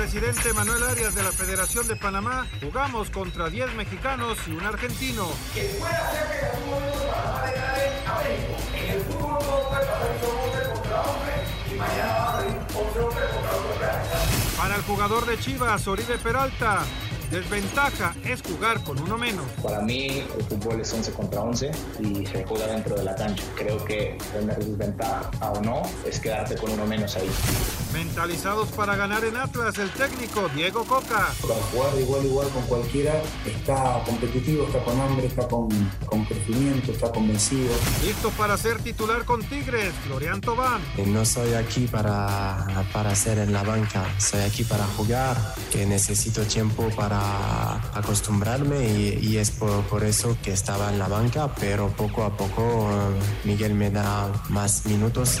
[0.00, 5.28] vicepresidente Manuel Arias de la Federación de Panamá, jugamos contra 10 mexicanos y un argentino.
[5.52, 7.52] Que pueda ser que el fútbol
[8.72, 11.32] de En el fútbol no puede pasar contra hombre
[11.70, 16.18] y mañana va a salir 11 hombres contra otro Para el jugador de Chivas, Oribe
[16.18, 16.82] Peralta,
[17.30, 19.44] Desventaja es jugar con uno menos.
[19.62, 21.70] Para mí el fútbol es 11 contra 11
[22.00, 23.44] y se juega dentro de la cancha.
[23.54, 27.30] Creo que tener desventaja o no es quedarte con uno menos ahí.
[27.92, 31.28] Mentalizados para ganar en Atlas, el técnico Diego Coca.
[31.42, 35.68] Para jugar igual igual con cualquiera, está competitivo, está con hambre, está con,
[36.06, 37.74] con crecimiento, está convencido.
[38.04, 40.80] Listo para ser titular con Tigres, Florian Tobán.
[41.06, 45.36] No soy aquí para, para ser en la banca, soy aquí para jugar,
[45.72, 51.88] que necesito tiempo para acostumbrarme y, es por, eso que estaba en la banca, pero
[51.88, 55.40] poco a poco eh, Miguel me da más minutos.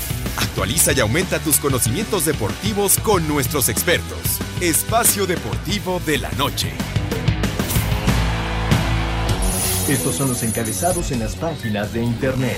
[0.37, 4.17] Actualiza y aumenta tus conocimientos deportivos con nuestros expertos.
[4.59, 6.71] Espacio Deportivo de la Noche.
[9.87, 12.57] Estos son los encabezados en las páginas de internet.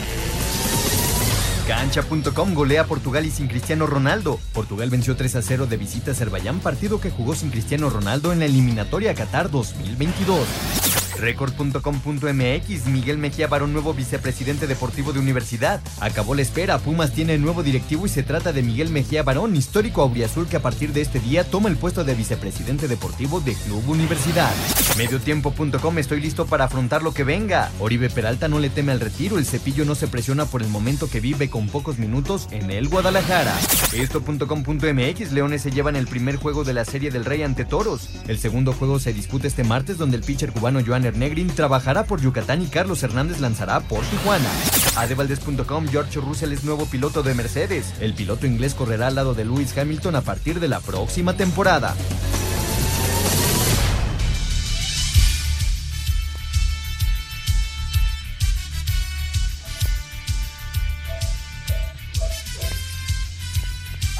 [1.67, 4.39] Cancha.com golea a Portugal y sin Cristiano Ronaldo.
[4.53, 8.33] Portugal venció 3 a 0 de visita a Azerbaiyán, partido que jugó sin Cristiano Ronaldo
[8.33, 10.92] en la eliminatoria Qatar 2022.
[11.23, 15.79] Record.com.mx Miguel Mejía Barón, nuevo vicepresidente deportivo de Universidad.
[16.01, 20.01] Acabó la espera, Pumas tiene nuevo directivo y se trata de Miguel Mejía Barón, histórico
[20.01, 23.87] auriazul que a partir de este día toma el puesto de vicepresidente deportivo de Club
[23.87, 24.51] Universidad.
[24.97, 27.71] Mediotiempo.com estoy listo para afrontar lo que venga.
[27.79, 31.09] Oribe Peralta no le teme al retiro, el cepillo no se presiona por el momento
[31.09, 33.57] que vive con pocos minutos en el Guadalajara.
[33.93, 38.09] Esto.com.mx Leones se llevan el primer juego de la serie del Rey ante Toros.
[38.27, 42.21] El segundo juego se disputa este martes donde el pitcher cubano Joan Negrin trabajará por
[42.21, 44.49] Yucatán y Carlos Hernández lanzará por Tijuana.
[44.95, 47.93] Adevaldez.com George Russell es nuevo piloto de Mercedes.
[47.99, 51.95] El piloto inglés correrá al lado de Lewis Hamilton a partir de la próxima temporada.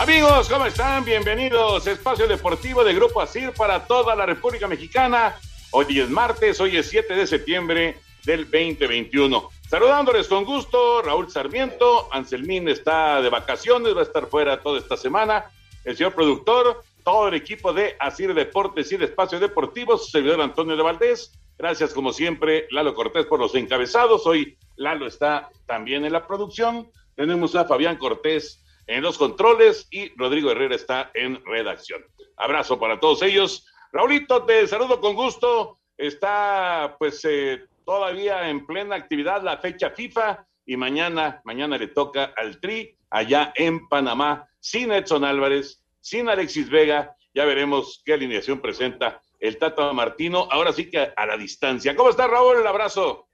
[0.03, 1.05] Amigos, ¿cómo están?
[1.05, 1.87] Bienvenidos.
[1.87, 5.35] Espacio Deportivo de Grupo ASIR para toda la República Mexicana.
[5.75, 9.49] Hoy es martes, hoy es 7 de septiembre del 2021.
[9.67, 14.95] Saludándoles con gusto, Raúl Sarmiento, Anselmín está de vacaciones, va a estar fuera toda esta
[14.95, 15.45] semana.
[15.83, 20.41] El señor productor, todo el equipo de Asir Deportes y de Espacios Deportivos, su servidor
[20.41, 21.31] Antonio de Valdés.
[21.57, 24.27] Gracias, como siempre, Lalo Cortés por los encabezados.
[24.27, 26.91] Hoy Lalo está también en la producción.
[27.15, 32.03] Tenemos a Fabián Cortés en los controles y Rodrigo Herrera está en redacción.
[32.37, 33.65] Abrazo para todos ellos.
[33.93, 35.77] Raulito, te saludo con gusto.
[35.95, 42.33] Está pues eh, todavía en plena actividad la fecha FIFA y mañana, mañana le toca
[42.35, 47.15] al Tri allá en Panamá, sin Edson Álvarez, sin Alexis Vega.
[47.35, 51.95] Ya veremos qué alineación presenta el Tata Martino, ahora sí que a la distancia.
[51.95, 52.57] ¿Cómo está Raúl?
[52.57, 53.27] El abrazo.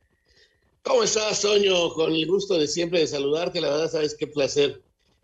[0.84, 1.94] ¿Cómo estás, Soño?
[1.94, 4.82] Con el gusto de siempre de saludarte, la verdad sabes qué placer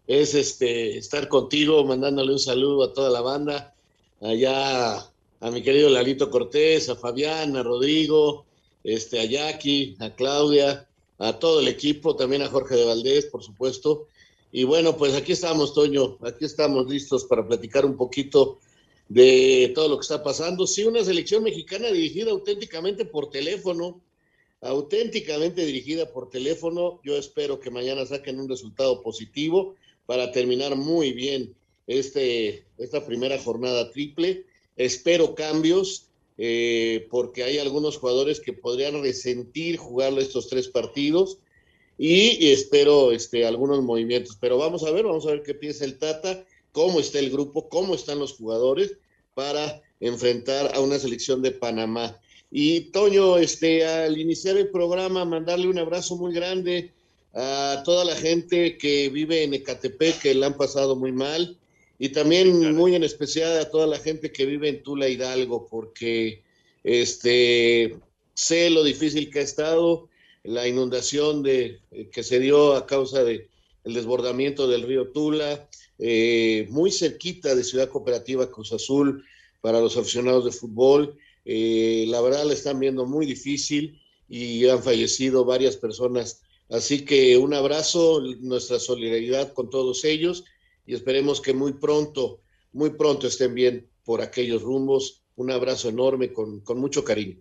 [0.08, 3.74] es este estar contigo, mandándole un saludo a toda la banda
[4.22, 5.06] allá
[5.46, 8.48] a mi querido Lalito Cortés, a Fabián, a Rodrigo,
[8.84, 10.90] este, a Jackie, a Claudia,
[11.20, 14.08] a todo el equipo, también a Jorge de Valdés, por supuesto.
[14.52, 18.58] Y bueno, pues aquí estamos, Toño, aquí estamos listos para platicar un poquito
[19.08, 20.66] de todo lo que está pasando.
[20.66, 24.02] Sí, una selección mexicana dirigida auténticamente por teléfono,
[24.62, 27.00] auténticamente dirigida por teléfono.
[27.04, 29.76] Yo espero que mañana saquen un resultado positivo
[30.08, 31.54] para terminar muy bien
[31.86, 34.44] este, esta primera jornada triple
[34.76, 36.08] Espero cambios
[36.38, 41.38] eh, porque hay algunos jugadores que podrían resentir jugarlo estos tres partidos
[41.98, 44.38] y espero este, algunos movimientos.
[44.40, 47.70] Pero vamos a ver, vamos a ver qué piensa el Tata, cómo está el grupo,
[47.70, 48.98] cómo están los jugadores
[49.34, 52.20] para enfrentar a una selección de Panamá.
[52.52, 56.92] Y Toño, este, al iniciar el programa, mandarle un abrazo muy grande
[57.34, 61.58] a toda la gente que vive en Ecatepec, que la han pasado muy mal,
[61.98, 66.44] y también muy en especial a toda la gente que vive en Tula Hidalgo, porque
[66.84, 67.98] este,
[68.34, 70.10] sé lo difícil que ha estado
[70.44, 73.48] la inundación de, eh, que se dio a causa del
[73.84, 79.24] desbordamiento del río Tula, eh, muy cerquita de Ciudad Cooperativa Cruz Azul
[79.62, 81.18] para los aficionados de fútbol.
[81.46, 86.42] Eh, la verdad la están viendo muy difícil y han fallecido varias personas.
[86.70, 90.44] Así que un abrazo, nuestra solidaridad con todos ellos
[90.86, 92.42] y esperemos que muy pronto,
[92.74, 95.24] muy pronto estén bien por aquellos rumbos.
[95.36, 97.38] Un abrazo enorme con, con mucho cariño.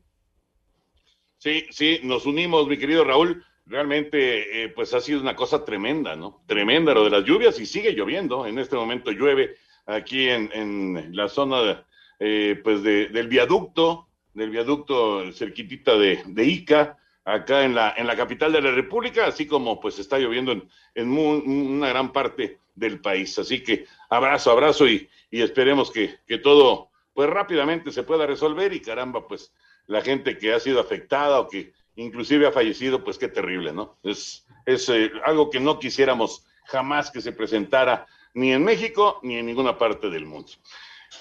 [1.39, 3.45] Sí, sí, nos unimos, mi querido Raúl.
[3.67, 6.43] Realmente, eh, pues ha sido una cosa tremenda, ¿no?
[6.47, 8.47] Tremenda lo de las lluvias y sigue lloviendo.
[8.47, 9.57] En este momento llueve
[9.87, 11.87] aquí en, en la zona,
[12.19, 18.17] eh, pues, del viaducto, del viaducto cerquitita de, de, Ica, acá en la, en la
[18.17, 23.01] capital de la República, así como pues está lloviendo en, en una gran parte del
[23.01, 23.39] país.
[23.39, 28.73] Así que abrazo, abrazo y, y esperemos que, que, todo pues rápidamente se pueda resolver
[28.73, 29.53] y caramba, pues
[29.87, 33.99] la gente que ha sido afectada o que inclusive ha fallecido, pues qué terrible, ¿no?
[34.03, 39.37] Es, es eh, algo que no quisiéramos jamás que se presentara ni en México ni
[39.37, 40.53] en ninguna parte del mundo.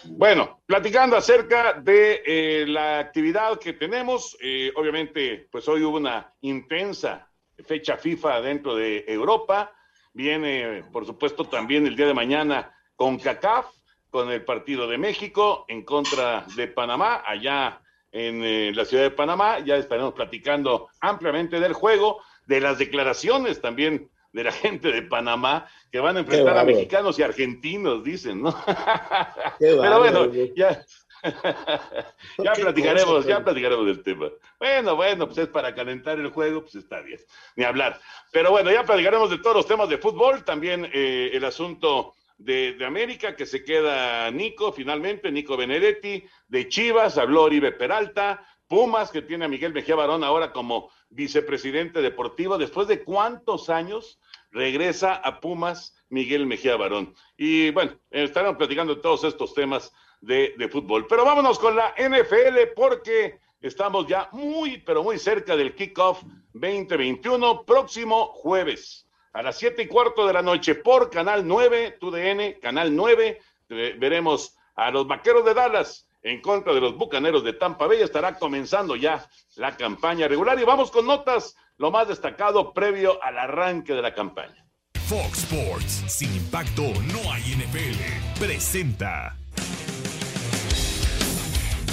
[0.05, 6.33] Bueno, platicando acerca de eh, la actividad que tenemos, eh, obviamente, pues hoy hubo una
[6.41, 7.29] intensa
[7.65, 9.71] fecha FIFA dentro de Europa.
[10.13, 13.67] Viene, por supuesto, también el día de mañana con CACAF,
[14.09, 17.81] con el partido de México en contra de Panamá, allá
[18.11, 19.59] en eh, la ciudad de Panamá.
[19.59, 25.69] Ya estaremos platicando ampliamente del juego, de las declaraciones también de la gente de Panamá
[25.91, 28.53] que van a enfrentar a mexicanos y argentinos, dicen, ¿no?
[29.59, 30.83] Pero bueno, ya,
[32.37, 34.29] ya platicaremos, ya platicaremos del tema.
[34.59, 37.19] Bueno, bueno, pues es para calentar el juego, pues está bien,
[37.55, 38.01] ni hablar.
[38.31, 42.73] Pero bueno, ya platicaremos de todos los temas de fútbol, también eh, el asunto de,
[42.73, 49.11] de, América, que se queda Nico, finalmente, Nico Benedetti, de Chivas, habló Oribe Peralta, Pumas,
[49.11, 54.19] que tiene a Miguel Mejía Barón ahora como vicepresidente deportivo, después de cuántos años
[54.53, 57.13] regresa a Pumas Miguel Mejía Barón.
[57.37, 59.91] Y bueno, estaremos platicando todos estos temas
[60.21, 61.05] de, de, fútbol.
[61.07, 66.23] Pero vámonos con la NFL porque estamos ya muy, pero muy cerca del kickoff
[66.53, 69.03] 2021, próximo jueves
[69.33, 73.41] a las siete y cuarto de la noche por Canal 9, TUDN, Canal 9.
[73.67, 78.01] Veremos a los Vaqueros de Dallas en contra de los Bucaneros de Tampa Bay.
[78.01, 83.37] Estará comenzando ya la campaña regular y vamos con notas, lo más destacado previo al
[83.37, 84.65] arranque de la campaña.
[85.07, 89.35] Fox Sports, sin impacto no hay NFL, presenta.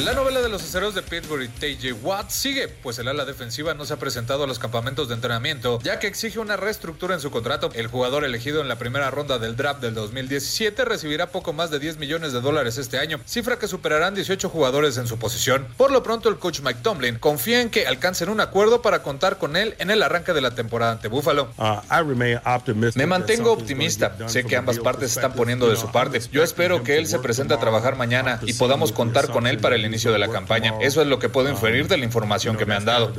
[0.04, 3.74] La novela de los aceros de Pittsburgh y TJ Watt sigue, pues el ala defensiva
[3.74, 7.20] no se ha presentado a los campamentos de entrenamiento, ya que exige una reestructura en
[7.20, 7.68] su contrato.
[7.74, 11.80] El jugador elegido en la primera ronda del draft del 2017 recibirá poco más de
[11.80, 15.66] 10 millones de dólares este año, cifra que superarán 18 jugadores en su posición.
[15.76, 19.36] Por lo pronto, el coach Mike Tomlin confía en que alcancen un acuerdo para contar
[19.36, 21.50] con él en el arranque de la temporada ante Buffalo.
[22.94, 24.16] Me mantengo optimista.
[24.28, 26.20] Sé que ambas partes están poniendo de su parte.
[26.32, 29.76] Yo espero que él se presente a trabajar mañana y podamos contar con él para
[29.76, 30.74] el inicio de la campaña.
[30.80, 33.12] Eso es lo que puedo inferir de la información que me han dado.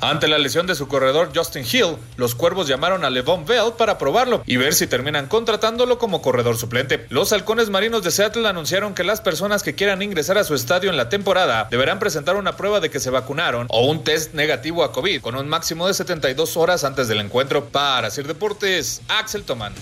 [0.00, 3.98] Ante la lesión de su corredor Justin Hill, los cuervos llamaron a Levon Bell para
[3.98, 7.06] probarlo y ver si terminan contratándolo como corredor suplente.
[7.10, 10.90] Los halcones marinos de Seattle anunciaron que las personas que quieran ingresar a su estadio
[10.90, 14.84] en la temporada deberán presentar una prueba de que se vacunaron o un test negativo
[14.84, 17.66] a COVID con un máximo de 72 horas antes del encuentro.
[17.66, 19.74] Para hacer deportes, Axel Toman.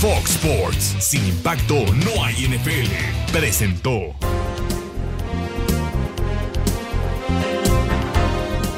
[0.00, 4.14] Fox Sports, sin impacto no hay NFL, presentó.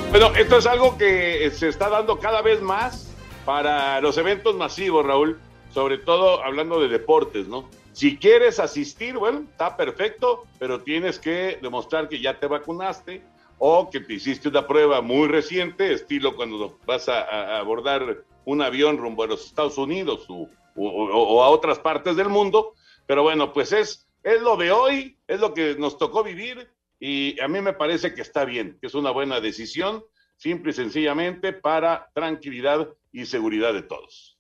[0.09, 5.05] Bueno, esto es algo que se está dando cada vez más para los eventos masivos,
[5.05, 5.39] Raúl,
[5.75, 7.69] sobre todo hablando de deportes, ¿no?
[7.93, 13.23] Si quieres asistir, bueno, está perfecto, pero tienes que demostrar que ya te vacunaste
[13.59, 18.62] o que te hiciste una prueba muy reciente, estilo cuando vas a, a abordar un
[18.62, 22.75] avión rumbo a los Estados Unidos o o, a otras partes del mundo,
[23.07, 27.41] pero bueno, pues es, es lo de hoy, es lo que nos tocó vivir y
[27.41, 30.05] a mí me parece que está bien, que es una buena decisión,
[30.37, 34.39] simple y sencillamente para tranquilidad y seguridad de todos.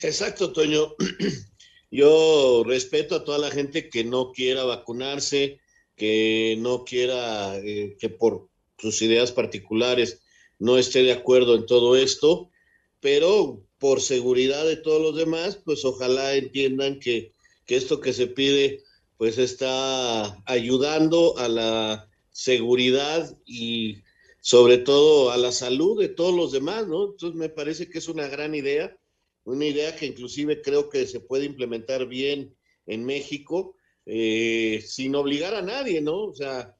[0.00, 0.94] Exacto, Toño.
[1.90, 5.60] Yo respeto a toda la gente que no quiera vacunarse,
[5.94, 8.48] que no quiera, eh, que por
[8.78, 10.22] sus ideas particulares
[10.58, 12.50] no esté de acuerdo en todo esto,
[13.00, 17.32] pero por seguridad de todos los demás, pues ojalá entiendan que,
[17.66, 18.84] esto que se pide,
[19.16, 23.96] pues está ayudando a la seguridad y
[24.40, 27.06] sobre todo a la salud de todos los demás, ¿no?
[27.06, 28.96] Entonces me parece que es una gran idea,
[29.42, 32.54] una idea que inclusive creo que se puede implementar bien
[32.86, 33.74] en México,
[34.06, 36.26] eh, sin obligar a nadie, ¿no?
[36.26, 36.76] O sea,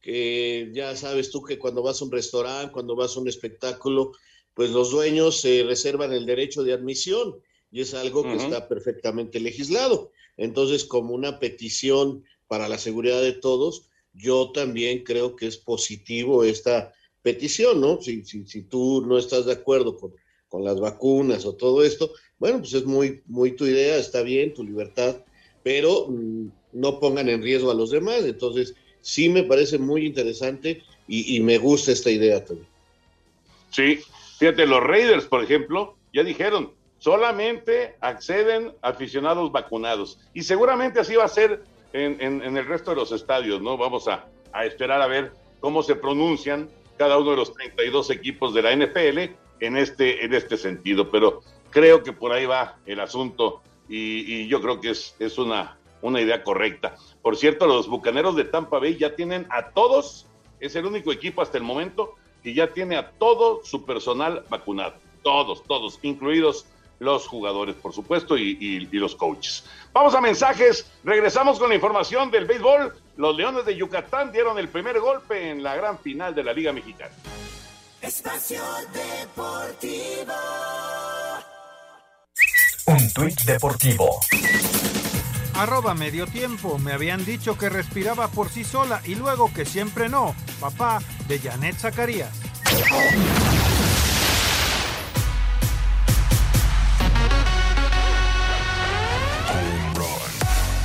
[0.00, 4.12] que ya sabes tú que cuando vas a un restaurante, cuando vas a un espectáculo,
[4.54, 7.36] pues los dueños se reservan el derecho de admisión
[7.70, 10.12] y es algo que está perfectamente legislado.
[10.36, 16.44] Entonces, como una petición para la seguridad de todos, yo también creo que es positivo
[16.44, 16.92] esta
[17.22, 18.00] petición, ¿no?
[18.02, 20.12] Si, si, si tú no estás de acuerdo con,
[20.48, 24.52] con, las vacunas o todo esto, bueno, pues es muy, muy tu idea, está bien,
[24.52, 25.24] tu libertad,
[25.62, 28.24] pero mm, no pongan en riesgo a los demás.
[28.24, 32.68] Entonces, sí me parece muy interesante y, y me gusta esta idea también.
[33.70, 34.00] Sí,
[34.42, 40.18] fíjate, los Raiders, por ejemplo, ya dijeron, solamente acceden aficionados vacunados.
[40.34, 43.76] Y seguramente así va a ser en, en, el resto de los estadios, ¿no?
[43.76, 46.68] Vamos a, a, esperar a ver cómo se pronuncian
[46.98, 51.08] cada uno de los 32 equipos de la NFL en este, en este sentido.
[51.12, 55.38] Pero creo que por ahí va el asunto y, y yo creo que es, es
[55.38, 56.96] una, una idea correcta.
[57.22, 60.26] Por cierto, los Bucaneros de Tampa Bay ya tienen a todos,
[60.58, 64.94] es el único equipo hasta el momento que ya tiene a todo su personal vacunado.
[65.22, 66.66] Todos, todos, incluidos
[66.98, 69.64] los jugadores, por supuesto, y, y, y, los coaches.
[69.92, 70.90] Vamos a mensajes.
[71.04, 72.94] Regresamos con la información del béisbol.
[73.16, 76.72] Los Leones de Yucatán dieron el primer golpe en la gran final de la Liga
[76.72, 77.14] Mexicana.
[78.00, 80.34] Espacio Deportivo.
[82.86, 84.20] Un tuit deportivo.
[85.54, 86.78] Arroba medio tiempo.
[86.78, 90.34] Me habían dicho que respiraba por sí sola y luego que siempre no.
[90.60, 91.00] Papá
[91.32, 92.28] de Janet Zacarías.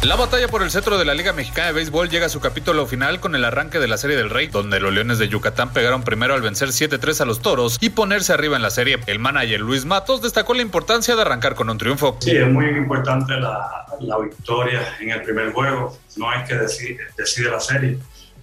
[0.03, 2.85] La batalla por el cetro de la Liga Mexicana de Béisbol llega a su capítulo
[2.85, 6.03] final con el arranque de la Serie del Rey, donde los Leones de Yucatán pegaron
[6.03, 8.99] primero al vencer 7-3 a los Toros y ponerse arriba en la serie.
[9.05, 12.15] El manager Luis Matos destacó la importancia de arrancar con un triunfo.
[12.21, 15.97] Sí, es muy importante la, la victoria en el primer juego.
[16.15, 17.99] No hay que decir, decide la serie,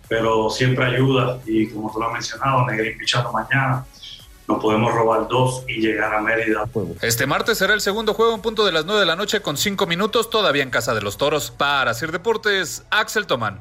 [0.08, 3.84] pero siempre ayuda y como tú lo has mencionado, Negrín pichando mañana
[4.46, 6.68] no podemos robar dos y llegar a Mérida.
[7.00, 9.56] Este martes será el segundo juego en punto de las 9 de la noche con
[9.56, 11.50] 5 minutos todavía en casa de los toros.
[11.50, 13.60] Para hacer deportes, Axel Tomán.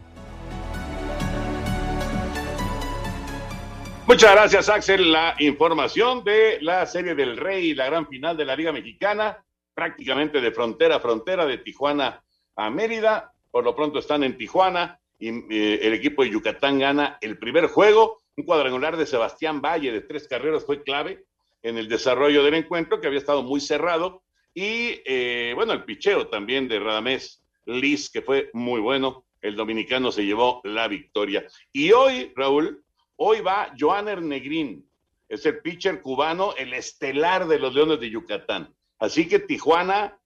[4.06, 5.12] Muchas gracias, Axel.
[5.12, 9.38] La información de la Serie del Rey, la gran final de la Liga Mexicana,
[9.74, 12.22] prácticamente de frontera a frontera, de Tijuana
[12.58, 13.32] a Mérida.
[13.50, 18.46] Por lo pronto están en Tijuana el equipo de Yucatán gana el primer juego un
[18.46, 21.24] cuadrangular de Sebastián Valle de tres carreras fue clave
[21.62, 24.24] en el desarrollo del encuentro, que había estado muy cerrado.
[24.56, 29.26] Y eh, bueno, el picheo también de Radamés Liz, que fue muy bueno.
[29.42, 31.46] El dominicano se llevó la victoria.
[31.72, 32.84] Y hoy, Raúl,
[33.18, 34.90] hoy va Joaner Negrín,
[35.30, 38.74] es el pitcher cubano, el estelar de los Leones de Yucatán.
[39.00, 40.18] Así que Tijuana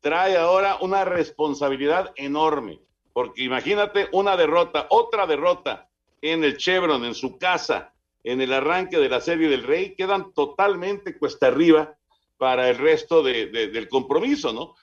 [0.00, 2.80] trae ahora una responsabilidad enorme,
[3.16, 5.88] porque imagínate una derrota, otra derrota
[6.20, 10.34] en el Chevron, en su casa, en el arranque de la Serie del Rey, quedan
[10.34, 11.96] totalmente cuesta arriba
[12.36, 14.74] para el resto de, de, del compromiso, ¿no?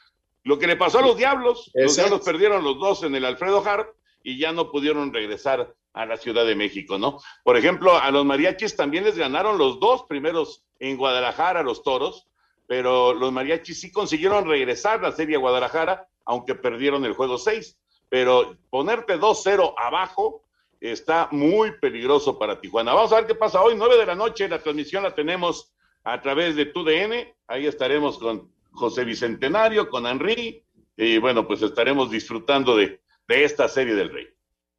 [0.45, 1.83] Lo que le pasó a los Diablos, Exacto.
[1.83, 6.05] los Diablos perdieron los dos en el Alfredo Harp y ya no pudieron regresar a
[6.07, 7.19] la Ciudad de México, ¿no?
[7.43, 12.25] Por ejemplo, a los mariachis también les ganaron los dos primeros en Guadalajara, los toros,
[12.65, 17.77] pero los mariachis sí consiguieron regresar la serie a Guadalajara, aunque perdieron el juego 6.
[18.13, 20.43] Pero ponerte 2-0 abajo
[20.79, 22.93] está muy peligroso para Tijuana.
[22.93, 26.21] Vamos a ver qué pasa hoy, 9 de la noche, la transmisión la tenemos a
[26.21, 30.63] través de TUDN, ahí estaremos con José Bicentenario, con Henry,
[30.95, 34.27] y bueno, pues estaremos disfrutando de, de esta serie del Rey.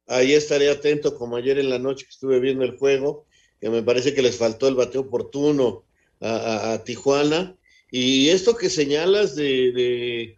[0.07, 3.25] Ahí estaré atento, como ayer en la noche que estuve viendo el juego,
[3.59, 5.83] que me parece que les faltó el bateo oportuno
[6.21, 7.57] a, Tijuana.
[7.91, 10.37] Y esto que señalas de, de,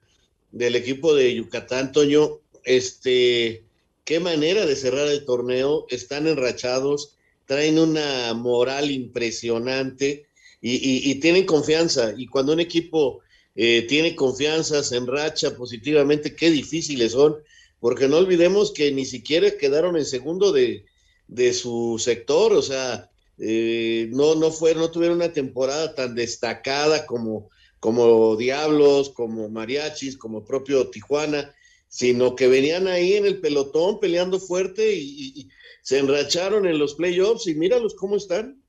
[0.51, 3.63] del equipo de Yucatán, Toño, este,
[4.03, 10.27] qué manera de cerrar el torneo, están enrachados, traen una moral impresionante
[10.62, 12.13] y, tienen confianza.
[12.17, 13.21] Y cuando un equipo
[13.55, 17.38] eh, tiene confianza, se enracha positivamente, qué difíciles son,
[17.79, 20.83] porque no olvidemos que ni siquiera quedaron en segundo de,
[21.29, 27.05] de su sector, o sea, eh, no, no, fue, no tuvieron una temporada tan destacada
[27.05, 31.53] como, como Diablos, como Mariachis, como propio Tijuana,
[31.88, 35.50] sino que venían ahí en el pelotón peleando fuerte y,
[35.82, 38.62] se enracharon en los playoffs y míralos cómo están.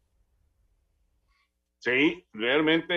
[1.81, 2.93] Sí, realmente,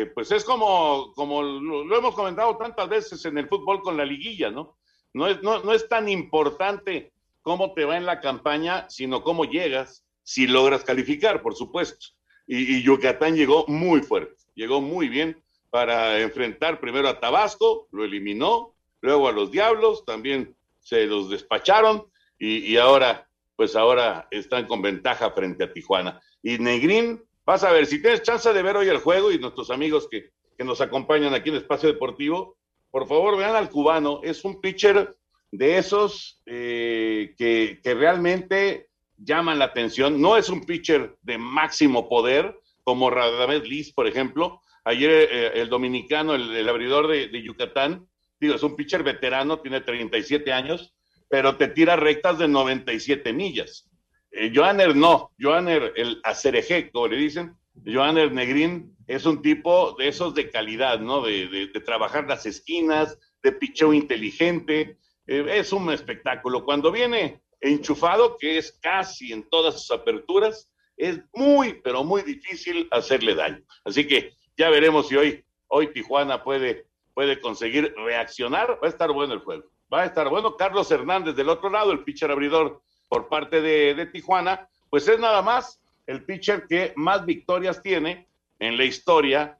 [0.00, 4.04] eh, pues es como, como lo, hemos comentado tantas veces en el fútbol con la
[4.04, 4.76] liguilla, ¿no?
[5.14, 9.46] No es, no, no es tan importante cómo te va en la campaña, sino cómo
[9.46, 12.08] llegas, si logras calificar, por supuesto.
[12.46, 18.74] Y Yucatán llegó muy fuerte, llegó muy bien para enfrentar primero a Tabasco, lo eliminó,
[19.00, 22.06] luego a los Diablos, también se los despacharon
[22.38, 26.20] y, y ahora, pues ahora están con ventaja frente a Tijuana.
[26.42, 29.70] Y Negrín, vas a ver, si tienes chance de ver hoy el juego y nuestros
[29.70, 32.56] amigos que, que nos acompañan aquí en Espacio Deportivo,
[32.90, 35.16] por favor vean al cubano, es un pitcher
[35.50, 40.20] de esos eh, que, que realmente llaman la atención.
[40.20, 44.62] No es un pitcher de máximo poder, como Radamés Liz, por ejemplo.
[44.84, 48.08] Ayer eh, el dominicano, el, abridor de, Yucatán,
[48.40, 50.94] digo, es un pitcher veterano, tiene 37 años,
[51.28, 53.88] pero te tira rectas de 97 millas.
[54.30, 60.08] Eh, Johanner no, Johanner, el acereje, como le dicen, Johanner Negrín es un tipo de
[60.08, 61.22] esos de calidad, ¿no?
[61.22, 64.98] De, trabajar las esquinas, de picheo inteligente.
[65.26, 66.64] Eh, es un espectáculo.
[66.64, 72.88] Cuando viene enchufado, que es casi en todas sus aperturas, es muy, pero muy difícil
[72.90, 73.62] hacerle daño.
[73.84, 76.87] Así que ya veremos si hoy, hoy Tijuana puede,
[77.18, 78.78] puede conseguir reaccionar.
[78.80, 79.64] Va a estar bueno el juego.
[79.92, 80.56] Va a estar bueno.
[80.56, 85.18] Carlos Hernández del otro lado, el pitcher abridor por parte de, de Tijuana, pues es
[85.18, 88.28] nada más el pitcher que más victorias tiene
[88.60, 89.58] en la historia,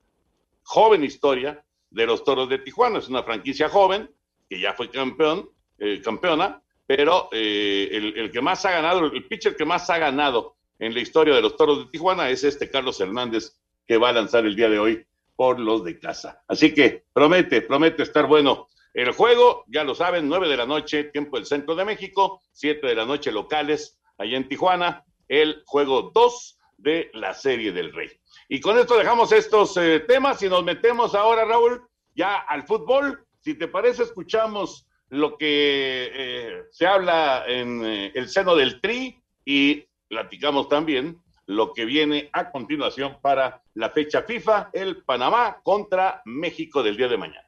[0.63, 3.01] joven historia, de los Toros de Tijuana.
[3.01, 4.09] Es una franquicia joven
[4.49, 5.51] que ya fue campeón,
[5.81, 10.55] eh, campeona, pero eh, el, que más ha ganado, el pitcher que más ha ganado
[10.79, 14.13] en la historia de los Toros de Tijuana es este Carlos Hernández que va a
[14.13, 15.08] lanzar el día de hoy
[15.39, 16.43] por los de casa.
[16.49, 18.67] Así que promete, promete estar bueno.
[18.93, 22.89] El juego, ya lo saben, nueve de la noche, tiempo del centro de México, siete
[22.89, 28.11] de la noche locales, allá en Tijuana, el juego 2 de la serie del Rey.
[28.49, 33.25] Y con esto dejamos estos eh, temas y nos metemos ahora, Raúl, ya al fútbol.
[33.39, 39.23] Si te parece, escuchamos lo que eh, se habla en eh, el seno del Tri
[39.45, 46.21] y platicamos también lo que viene a continuación para la fecha FIFA, el Panamá contra
[46.27, 47.48] México del día de mañana.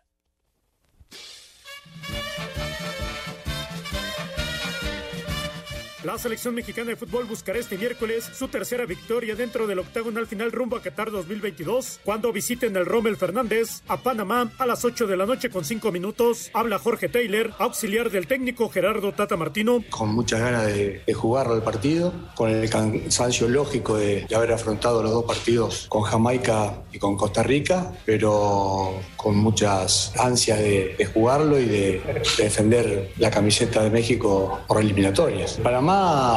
[6.02, 10.50] La selección mexicana de fútbol buscará este miércoles su tercera victoria dentro del octagonal final
[10.50, 15.18] rumbo a Qatar 2022 cuando visiten el Rommel Fernández a Panamá a las 8 de
[15.18, 16.50] la noche con 5 minutos.
[16.54, 19.84] Habla Jorge Taylor, auxiliar del técnico Gerardo Tata Martino.
[19.90, 25.12] Con muchas ganas de, jugarlo el partido, con el cansancio lógico de, haber afrontado los
[25.12, 31.66] dos partidos con Jamaica y con Costa Rica, pero con muchas ansias de, jugarlo y
[31.66, 35.58] de, defender la camiseta de México por eliminatorias.
[35.62, 35.89] Panamá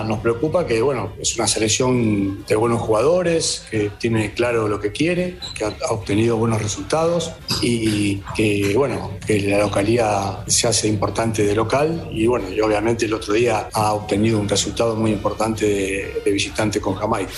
[0.05, 4.91] nos preocupa que, bueno, es una selección de buenos jugadores, que tiene claro lo que
[4.91, 11.43] quiere, que ha, obtenido buenos resultados y que, bueno, que la localidad se hace importante
[11.45, 15.65] de local y, bueno, y obviamente el otro día ha obtenido un resultado muy importante
[15.65, 17.31] de, de visitante con Jamaica.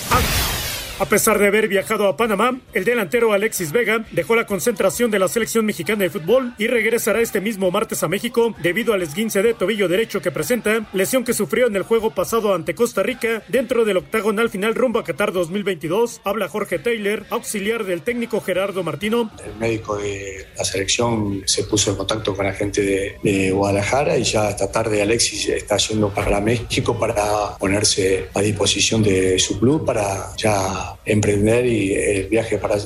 [0.98, 5.18] A pesar de haber viajado a Panamá, el delantero Alexis Vega dejó la concentración de
[5.18, 9.42] la selección mexicana de fútbol y regresará este mismo martes a México debido al esguince
[9.42, 13.42] de tobillo derecho que presenta, lesión que sufrió en el juego pasado ante Costa Rica
[13.48, 16.22] dentro del octagonal final rumbo a Qatar 2022.
[16.24, 19.30] Habla Jorge Taylor, auxiliar del técnico Gerardo Martino.
[19.44, 24.24] El médico de la selección se puso en contacto con la gente de, Guadalajara y
[24.24, 29.84] ya esta tarde Alexis está yendo para México para ponerse a disposición de su club
[29.84, 32.76] para ya emprender y el viaje para,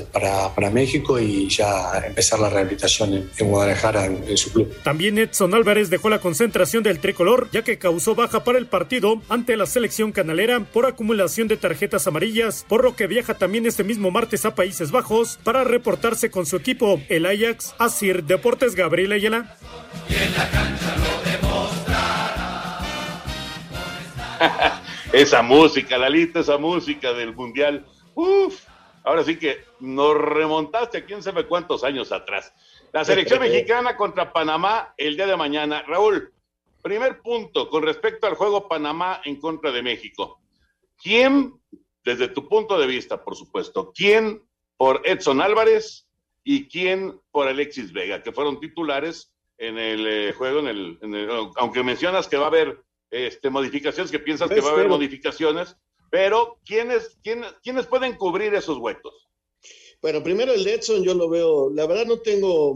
[0.55, 4.73] para, México y ya empezar la rehabilitación en, Guadalajara, en, su club.
[4.85, 9.21] También Edson Álvarez dejó la concentración del tricolor, ya que causó baja para el partido
[9.29, 13.85] ante la selección canalera por acumulación de tarjetas amarillas, por lo que viaja también este
[13.85, 19.13] mismo martes a Países Bajos para reportarse con su equipo, el Ajax, Asir Deportes Gabriel
[19.13, 19.57] Ayala.
[20.09, 21.01] Y en la cancha
[25.12, 27.85] esa música, la lista, esa música del Mundial.
[28.14, 28.64] Uf,
[29.03, 32.53] ahora sí que nos remontaste a quién sabe cuántos años atrás.
[32.92, 35.83] La selección mexicana contra Panamá el día de mañana.
[35.83, 36.33] Raúl,
[36.83, 40.40] primer punto con respecto al juego Panamá en contra de México.
[41.03, 41.55] ¿Quién,
[42.05, 44.42] desde tu punto de vista, por supuesto, quién
[44.77, 46.09] por Edson Álvarez
[46.44, 51.83] y quién por Alexis Vega, que fueron titulares en el eh, juego, en el, aunque
[51.83, 55.77] mencionas que va a haber este, modificaciones, que piensas que va a haber modificaciones,
[56.11, 59.31] pero ¿quiénes, quiénes, ¿quiénes pueden cubrir esos huecos?
[60.03, 62.75] Bueno, primero el de Edson yo lo veo, la verdad no tengo,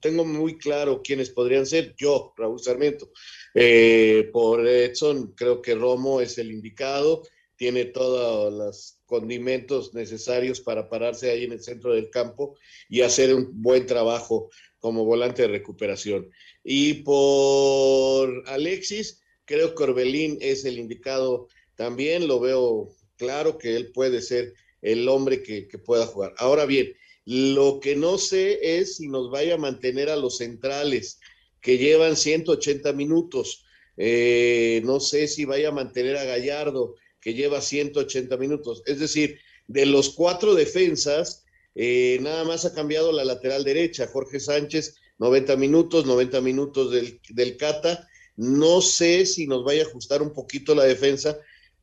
[0.00, 1.94] tengo muy claro quiénes podrían ser.
[1.96, 3.10] Yo, Raúl Sarmiento,
[3.54, 7.22] eh, por Edson creo que Romo es el indicado,
[7.56, 12.58] tiene todos los condimentos necesarios para pararse ahí en el centro del campo
[12.90, 16.30] y hacer un buen trabajo como volante de recuperación.
[16.62, 23.92] Y por Alexis, Creo que Orbelín es el indicado también, lo veo claro que él
[23.92, 26.34] puede ser el hombre que, pueda jugar.
[26.38, 26.92] Ahora bien,
[27.24, 31.20] lo que no sé es si nos vaya a mantener a los centrales
[31.60, 33.64] que llevan 180 minutos.
[33.96, 38.82] Eh, no sé si vaya a mantener a Gallardo que lleva 180 minutos.
[38.86, 44.06] Es decir, de los cuatro defensas, eh, nada más ha cambiado la lateral derecha.
[44.06, 49.86] Jorge Sánchez, 90 minutos, 90 minutos del, del Cata no sé si nos vaya a
[49.86, 51.38] ajustar un poquito la defensa,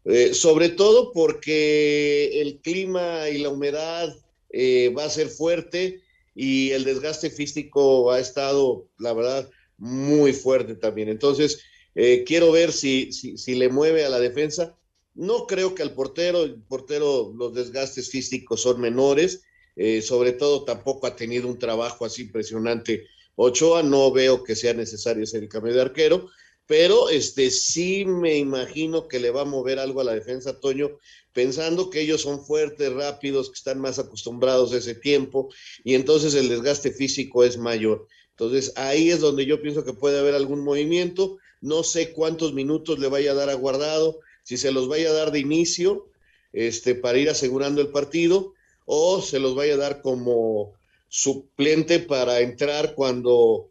[0.05, 4.15] eh, sobre todo porque el clima y la humedad
[4.49, 6.01] eh, va a ser fuerte
[6.35, 11.09] y el desgaste físico ha estado, la verdad, muy fuerte también.
[11.09, 11.59] Entonces,
[11.95, 14.75] eh, quiero ver si, si, le mueve a la defensa.
[15.13, 19.43] No creo que al portero, el portero, los desgastes físicos son menores,
[19.75, 23.05] eh, sobre todo tampoco ha tenido un trabajo así impresionante.
[23.35, 26.29] Ochoa, no veo que sea necesario ser el cambio de arquero,
[26.65, 30.97] pero este sí me imagino que le va a mover algo a la defensa, Toño,
[31.33, 35.49] pensando que ellos son fuertes, rápidos, que están más acostumbrados a ese tiempo,
[35.83, 38.07] y entonces el desgaste físico es mayor.
[38.31, 41.37] Entonces ahí es donde yo pienso que puede haber algún movimiento.
[41.61, 45.13] No sé cuántos minutos le vaya a dar a Guardado, si se los vaya a
[45.13, 46.09] dar de inicio
[46.51, 48.53] este, para ir asegurando el partido
[48.85, 50.73] o se los vaya a dar como
[51.07, 53.69] suplente para entrar cuando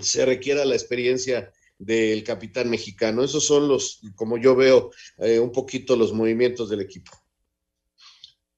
[0.00, 3.22] se requiera la experiencia del capitán mexicano.
[3.22, 7.12] Esos son los, como yo veo, eh, un poquito los movimientos del equipo.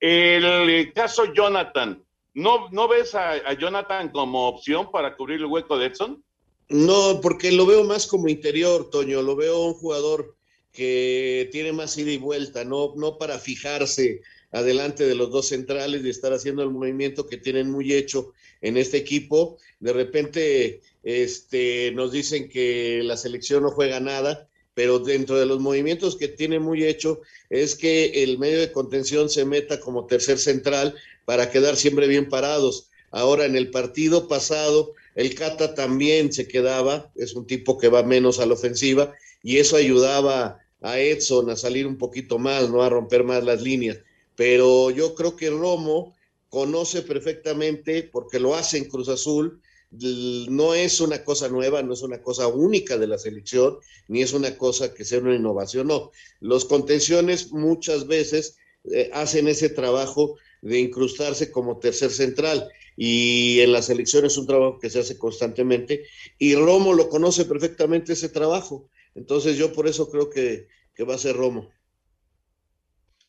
[0.01, 2.03] El caso Jonathan,
[2.33, 6.25] ¿no, no ves a, a, Jonathan como opción para cubrir el hueco de Edson?
[6.71, 10.37] No, porque lo veo más como interior, Toño, lo veo un jugador
[10.73, 16.05] que tiene más ida y vuelta, no, no para fijarse adelante de los dos centrales
[16.05, 19.59] y estar haciendo el movimiento que tienen muy hecho en este equipo.
[19.79, 25.61] De repente este, nos dicen que la selección no juega nada, pero dentro de los
[25.61, 30.39] movimientos que tiene muy hecho es que el medio de contención se meta como tercer
[30.39, 32.91] central para quedar siempre bien parados.
[33.11, 38.03] Ahora en el partido pasado, el Cata también se quedaba, es un tipo que va
[38.03, 42.83] menos a la ofensiva y eso ayudaba a Edson a salir un poquito más, no
[42.83, 43.99] a romper más las líneas.
[44.37, 46.15] Pero yo creo que Romo
[46.49, 52.03] conoce perfectamente, porque lo hace en Cruz Azul, no es una cosa nueva, no es
[52.03, 56.13] una cosa única de la selección, ni es una cosa que sea una innovación, no.
[56.41, 63.73] Los contenciones muchas veces eh, hacen ese trabajo de incrustarse como tercer central y en
[63.73, 66.05] la selección es un trabajo que se hace constantemente
[66.39, 68.89] y Romo lo conoce perfectamente ese trabajo.
[69.15, 71.71] Entonces yo por eso creo que, que va a ser Romo.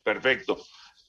[0.03, 0.57] Perfecto.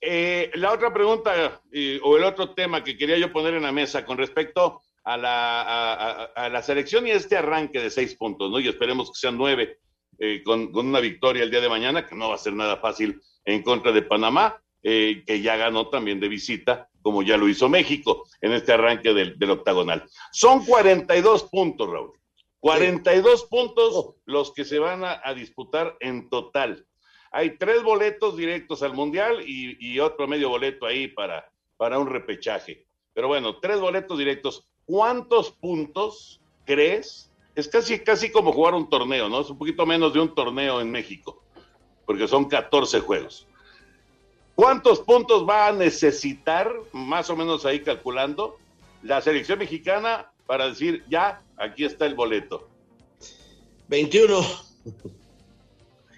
[0.00, 3.72] Eh, la otra pregunta eh, o el otro tema que quería yo poner en la
[3.72, 8.60] mesa con respecto a la, a, la selección y este arranque de seis puntos, ¿no?
[8.60, 9.78] Y esperemos que sean nueve
[10.18, 12.76] eh, con, con, una victoria el día de mañana, que no va a ser nada
[12.76, 17.48] fácil en contra de Panamá, eh, que ya ganó también de visita, como ya lo
[17.48, 20.04] hizo México en este arranque del, del octagonal.
[20.32, 22.12] Son 42 puntos, Raúl.
[22.60, 23.46] 42 sí.
[23.50, 26.86] puntos los que se van a, a, disputar en total.
[27.32, 32.06] Hay tres boletos directos al Mundial y, y otro medio boleto ahí para, para un
[32.06, 32.86] repechaje.
[33.14, 34.68] Pero bueno, tres boletos directos.
[34.86, 37.30] ¿Cuántos puntos crees?
[37.54, 39.40] Es casi, casi como jugar un torneo, ¿no?
[39.40, 41.42] Es un poquito menos de un torneo en México,
[42.06, 43.46] porque son 14 juegos.
[44.54, 48.58] ¿Cuántos puntos va a necesitar, más o menos ahí calculando,
[49.02, 52.68] la selección mexicana para decir, ya, aquí está el boleto?
[53.88, 54.40] 21.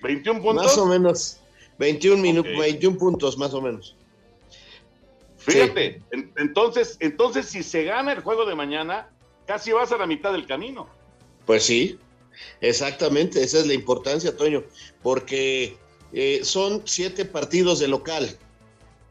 [0.03, 0.65] ¿21 puntos?
[0.67, 1.41] Más o menos.
[1.79, 2.73] 21, minutos, okay.
[2.73, 3.97] 21 puntos, más o menos.
[5.47, 6.25] Fíjate, sí.
[6.37, 9.09] entonces, entonces si se gana el juego de mañana,
[9.47, 10.89] casi vas a la mitad del camino.
[11.45, 11.99] Pues sí,
[12.61, 14.65] exactamente, esa es la importancia, Toño,
[15.03, 15.77] porque
[16.13, 18.37] eh, son siete partidos de local.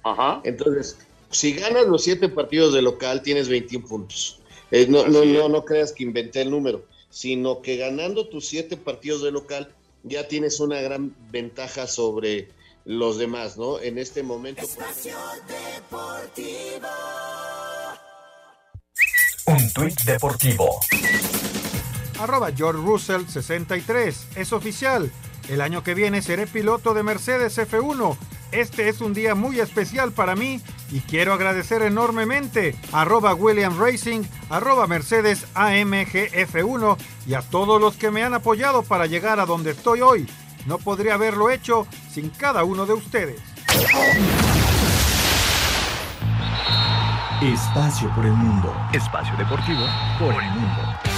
[0.04, 0.42] Ajá.
[0.44, 0.98] Entonces,
[1.30, 4.40] si ganas los siete partidos de local, tienes 21 puntos.
[4.72, 8.76] Eh, no, no, no, no creas que inventé el número, sino que ganando tus siete
[8.76, 9.72] partidos de local,
[10.04, 12.50] ya tienes una gran ventaja sobre
[12.86, 13.80] los demás, ¿no?
[13.80, 14.62] En este momento.
[14.62, 15.16] Espacio
[15.48, 16.88] Deportivo.
[19.46, 20.80] Un tuit deportivo.
[22.20, 24.28] Arroba George Russell 63.
[24.36, 25.12] Es oficial.
[25.50, 28.18] El año que viene seré piloto de Mercedes F1.
[28.54, 34.22] Este es un día muy especial para mí y quiero agradecer enormemente arroba William Racing,
[34.50, 39.72] arroba Mercedes AMGF1 y a todos los que me han apoyado para llegar a donde
[39.72, 40.30] estoy hoy.
[40.66, 43.42] No podría haberlo hecho sin cada uno de ustedes.
[47.42, 48.74] Espacio por el mundo.
[48.94, 49.86] Espacio deportivo
[50.20, 51.13] por el mundo.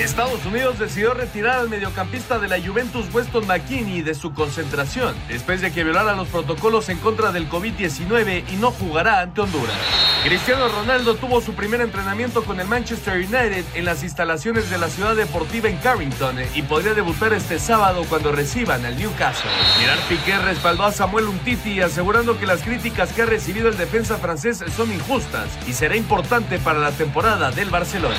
[0.00, 5.60] Estados Unidos decidió retirar al mediocampista de la Juventus Weston McKinney de su concentración después
[5.60, 9.76] de que violara los protocolos en contra del COVID-19 y no jugará ante Honduras.
[10.24, 14.88] Cristiano Ronaldo tuvo su primer entrenamiento con el Manchester United en las instalaciones de la
[14.88, 19.50] ciudad deportiva en Carrington y podría debutar este sábado cuando reciban al Newcastle.
[19.78, 24.16] Gerard Piqué respaldó a Samuel Umtiti asegurando que las críticas que ha recibido el defensa
[24.16, 28.16] francés son injustas y será importante para la temporada del Barcelona.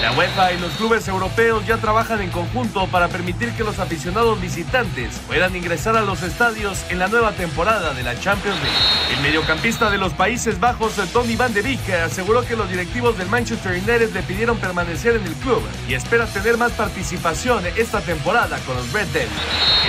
[0.00, 1.23] La UEFA y los clubes europeos
[1.66, 6.84] ya trabajan en conjunto para permitir que los aficionados visitantes puedan ingresar a los estadios
[6.90, 9.16] en la nueva temporada de la Champions League.
[9.16, 13.28] El mediocampista de los Países Bajos, Tony Van de Beek, aseguró que los directivos del
[13.28, 18.58] Manchester United le pidieron permanecer en el club y espera tener más participación esta temporada
[18.66, 19.32] con los Red Devils.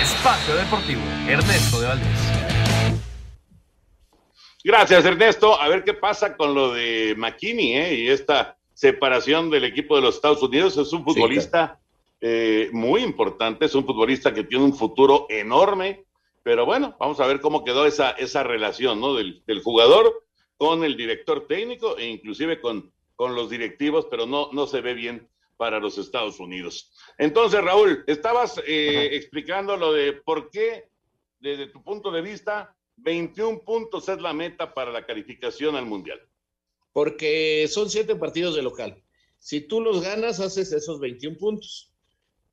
[0.00, 2.36] Espacio Deportivo, Ernesto de Valdés.
[4.64, 5.60] Gracias, Ernesto.
[5.60, 7.94] A ver qué pasa con lo de McKinney ¿eh?
[7.94, 10.76] y esta separación del equipo de los Estados Unidos.
[10.76, 11.80] Es un futbolista
[12.20, 16.04] eh, muy importante, es un futbolista que tiene un futuro enorme,
[16.42, 19.14] pero bueno, vamos a ver cómo quedó esa, esa relación ¿no?
[19.14, 20.24] del, del jugador
[20.58, 24.92] con el director técnico e inclusive con, con los directivos, pero no, no se ve
[24.92, 26.92] bien para los Estados Unidos.
[27.16, 30.90] Entonces, Raúl, estabas eh, explicando lo de por qué,
[31.40, 36.20] desde tu punto de vista, 21 puntos es la meta para la calificación al Mundial.
[36.96, 39.02] Porque son siete partidos de local.
[39.38, 41.92] Si tú los ganas, haces esos 21 puntos.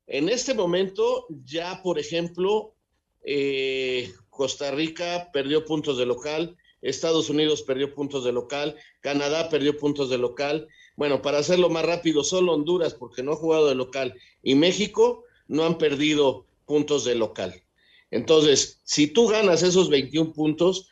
[0.06, 2.74] En este momento, ya, por ejemplo,
[3.22, 9.78] eh, Costa Rica perdió puntos de local, Estados Unidos perdió puntos de local, Canadá perdió
[9.78, 10.68] puntos de local.
[10.94, 15.24] Bueno, para hacerlo más rápido, solo Honduras, porque no ha jugado de local, y México
[15.48, 17.62] no han perdido puntos de local.
[18.10, 20.90] Entonces, si tú ganas esos 21 puntos,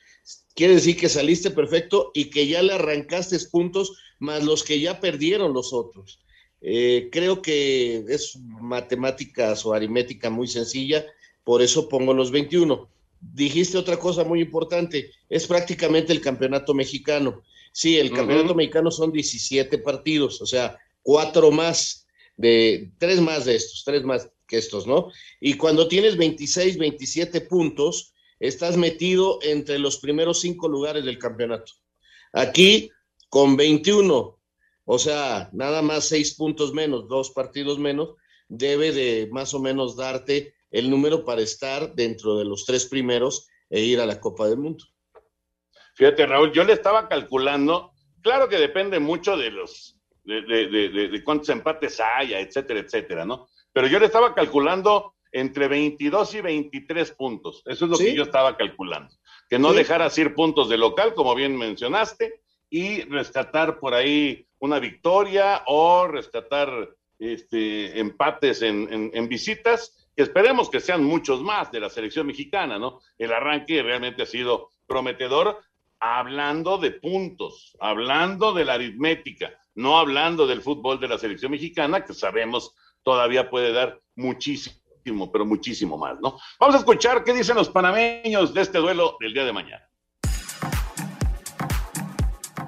[0.54, 5.00] quiere decir que saliste perfecto y que ya le arrancaste puntos más los que ya
[5.00, 6.20] perdieron los otros.
[6.60, 11.04] Eh, creo que es matemáticas o aritmética muy sencilla,
[11.44, 12.88] por eso pongo los 21.
[13.20, 17.42] Dijiste otra cosa muy importante, es prácticamente el campeonato mexicano.
[17.72, 23.56] Sí, el campeonato mexicano son 17 partidos, o sea, cuatro más de, tres más de
[23.56, 25.10] estos, tres más que estos, ¿no?
[25.40, 28.11] Y cuando tienes 26, 27 puntos,
[28.42, 31.74] estás metido entre los primeros cinco lugares del campeonato.
[32.32, 32.90] Aquí,
[33.28, 34.40] con 21,
[34.84, 38.16] o sea, nada más seis puntos menos, dos partidos menos,
[38.48, 43.46] debe de más o menos darte el número para estar dentro de los tres primeros
[43.70, 44.84] e ir a la Copa del Mundo.
[45.94, 51.08] Fíjate, Raúl, yo le estaba calculando, claro que depende mucho de los, de, de, de,
[51.08, 53.46] de cuántos empates haya, etcétera, etcétera, ¿no?
[53.72, 57.62] Pero yo le estaba calculando entre 22 y 23 puntos.
[57.66, 59.14] Eso es lo que yo estaba calculando.
[59.48, 59.76] Que no ¿Sí?
[59.76, 66.06] dejaras ir puntos de local, como bien mencionaste, y rescatar por ahí una victoria o
[66.06, 66.70] rescatar
[67.18, 72.26] este, empates en, en, en, visitas, que esperemos que sean muchos más de la selección
[72.26, 73.00] mexicana, ¿no?
[73.18, 75.58] El arranque realmente ha sido prometedor,
[76.00, 82.04] hablando de puntos, hablando de la aritmética, no hablando del fútbol de la selección mexicana,
[82.04, 84.76] que sabemos todavía puede dar muchísimo,
[85.32, 86.38] pero muchísimo más, ¿no?
[86.58, 89.91] Vamos a escuchar qué dicen los panameños de este duelo del día de mañana.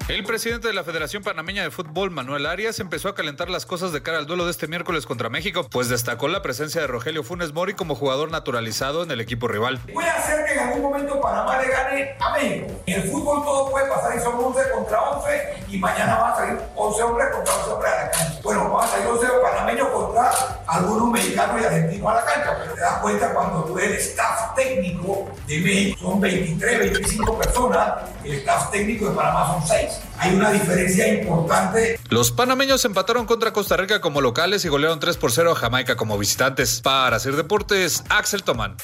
[0.07, 3.91] El presidente de la Federación Panameña de Fútbol, Manuel Arias, empezó a calentar las cosas
[3.91, 7.23] de cara al duelo de este miércoles contra México, pues destacó la presencia de Rogelio
[7.23, 9.79] Funes Mori como jugador naturalizado en el equipo rival.
[9.91, 12.67] Puede hacer que en algún momento Panamá le gane a México.
[12.85, 16.35] En el fútbol todo puede pasar y son 11 contra 11 y mañana van a
[16.35, 18.39] salir 11 hombres contra 11 hombres a la cancha.
[18.43, 20.31] Bueno, van a salir 11 panameños contra
[20.67, 24.53] algunos mexicanos y argentinos a la cancha, pero te das cuenta cuando tú eres staff
[24.53, 30.35] técnico de México, son 23, 25 personas, el staff técnico de Panamá son 6 hay
[30.35, 31.99] una diferencia importante.
[32.09, 35.95] Los panameños empataron contra Costa Rica como locales y golearon 3 por 0 a Jamaica
[35.95, 36.81] como visitantes.
[36.81, 38.77] Para hacer deportes, Axel Tomán.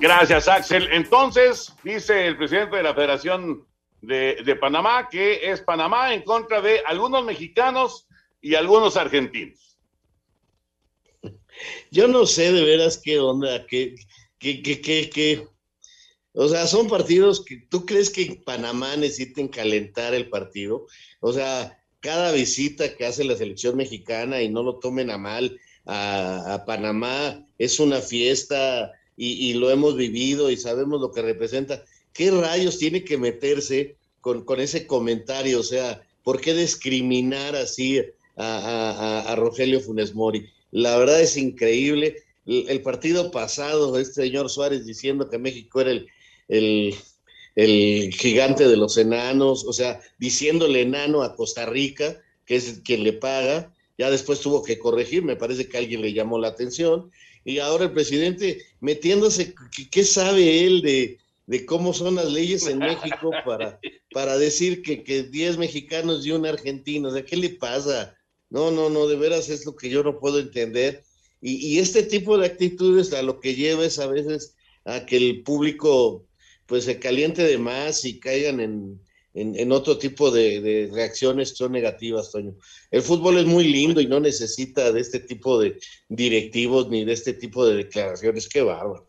[0.00, 0.88] Gracias, Axel.
[0.92, 3.64] Entonces, dice el presidente de la Federación
[4.00, 8.08] de, de, Panamá que es Panamá en contra de algunos mexicanos
[8.40, 9.71] y algunos argentinos.
[11.90, 13.94] Yo no sé de veras qué onda, qué,
[14.38, 15.46] qué, qué, qué, qué
[16.34, 20.86] o sea, son partidos que tú crees que Panamá necesiten calentar el partido.
[21.20, 25.58] O sea, cada visita que hace la selección mexicana y no lo tomen a mal
[25.84, 31.84] a, Panamá es una fiesta y, y, lo hemos vivido y sabemos lo que representa.
[32.12, 35.60] ¿Qué rayos tiene que meterse con, con ese comentario?
[35.60, 38.04] O sea, ¿por qué discriminar así a,
[38.36, 40.50] a, a Rogelio Funes Mori?
[40.72, 42.16] La verdad es increíble.
[42.46, 45.92] El, partido pasado, este señor Suárez diciendo que México era
[46.48, 46.96] el,
[47.54, 53.04] el, gigante de los enanos, o sea, diciéndole enano a Costa Rica, que es quien
[53.04, 57.12] le paga, ya después tuvo que corregir, me parece que alguien le llamó la atención,
[57.44, 62.66] y ahora el presidente metiéndose, ¿qué, qué sabe él de, de, cómo son las leyes
[62.66, 63.78] en México para,
[64.12, 67.10] para decir que, que 10 mexicanos y un argentino?
[67.10, 68.16] O sea, ¿qué le pasa?
[68.52, 71.04] No, no, no, de veras es lo que yo no puedo entender.
[71.40, 75.16] Y, y este tipo de actitudes a lo que lleva es a veces a que
[75.16, 76.26] el público
[76.66, 79.00] pues se caliente de más y caigan en,
[79.34, 82.54] en, otro tipo de, reacciones son negativas, Toño.
[82.90, 87.14] El fútbol es muy lindo y no necesita de este tipo de directivos ni de
[87.14, 88.48] este tipo de declaraciones.
[88.48, 89.08] Qué bárbaro.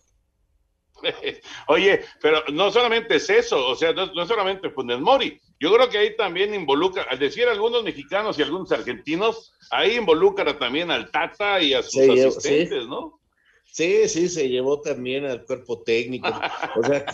[1.68, 5.38] Oye, pero no solamente es eso, o sea, no, no solamente Funes Mori.
[5.64, 10.60] Yo creo que ahí también involucra, al decir algunos mexicanos y algunos argentinos, ahí involucra
[10.60, 13.22] también al Tata y a sus asistentes, ¿no?
[13.64, 16.28] Sí, sí, se llevó también al cuerpo técnico.
[16.76, 17.06] O sea,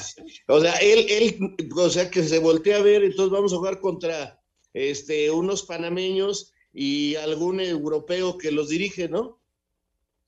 [0.47, 3.79] o sea, él, él, o sea, que se voltea a ver, entonces vamos a jugar
[3.79, 4.41] contra
[4.73, 9.39] este, unos panameños y algún europeo que los dirige, ¿no?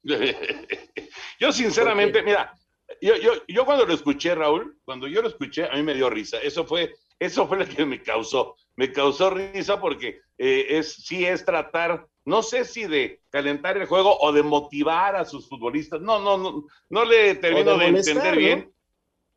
[1.40, 2.56] yo sinceramente, mira,
[3.02, 6.08] yo, yo, yo cuando lo escuché, Raúl, cuando yo lo escuché, a mí me dio
[6.08, 6.38] risa.
[6.38, 8.56] Eso fue, eso fue lo que me causó.
[8.76, 13.88] Me causó risa porque eh, es, sí es tratar no sé si de calentar el
[13.88, 16.02] juego o de motivar a sus futbolistas.
[16.02, 18.72] No, no, no, no le termino de, entender bien.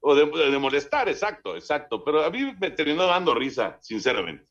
[0.01, 2.05] O de, molestar, exacto, exacto.
[2.05, 4.47] Pero a mí me terminó dando risa, sinceramente.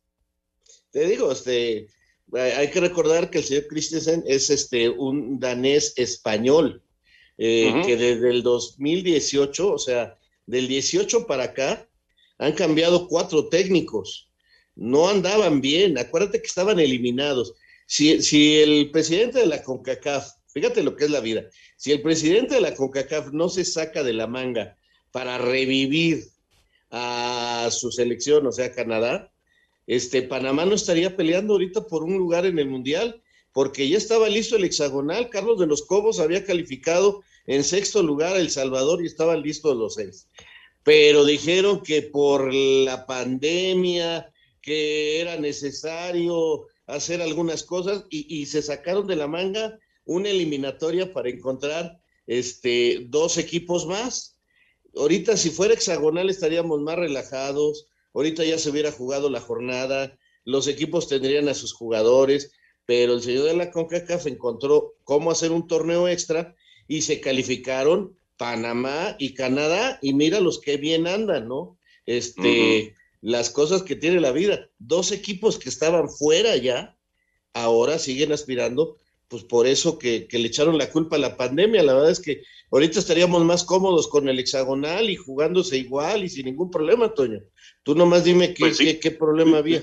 [0.90, 1.88] Te digo, este,
[2.34, 6.82] hay que recordar que el señor Christensen es este, un danés español,
[7.38, 10.18] eh, que desde el 2018, o sea,
[10.48, 11.88] del 18 para acá,
[12.38, 14.30] han cambiado cuatro técnicos.
[14.76, 17.54] No andaban bien, acuérdate que estaban eliminados
[17.86, 21.44] si, el presidente de la CONCACAF, fíjate lo que es la vida,
[21.78, 24.78] si el presidente de la CONCACAF no se saca de la manga
[25.12, 26.26] para revivir
[26.90, 29.32] a su selección, o sea, Canadá,
[29.86, 34.30] este, Panamá no estaría peleando ahorita por un lugar en el Mundial, porque ya estaba
[34.30, 39.04] listo el hexagonal, Carlos de los Cobos había calificado en sexto lugar a El Salvador
[39.04, 40.30] y estaban listos los seis.
[40.84, 49.08] Pero dijeron que por la pandemia, que era necesario hacer algunas cosas y, se sacaron
[49.08, 54.38] de la manga una eliminatoria para encontrar este, dos equipos más.
[54.96, 60.68] Ahorita si fuera hexagonal estaríamos más relajados, ahorita ya se hubiera jugado la jornada, los
[60.68, 62.52] equipos tendrían a sus jugadores,
[62.86, 66.56] pero el señor de la CONCACAF encontró cómo hacer un torneo extra
[66.88, 71.78] y se calificaron Panamá y Canadá y mira los que bien andan, ¿no?
[72.06, 74.70] Este, las cosas que tiene la vida.
[74.80, 76.98] Dos equipos que estaban fuera ya,
[77.54, 81.84] ahora siguen aspirando, pues por eso que, le echaron la culpa a la pandemia.
[81.84, 86.30] La verdad es que ahorita estaríamos más cómodos con el hexagonal y jugándose igual y
[86.30, 87.40] sin ningún problema, Toño.
[87.84, 89.82] Tú nomás dime qué, pues qué, problema había.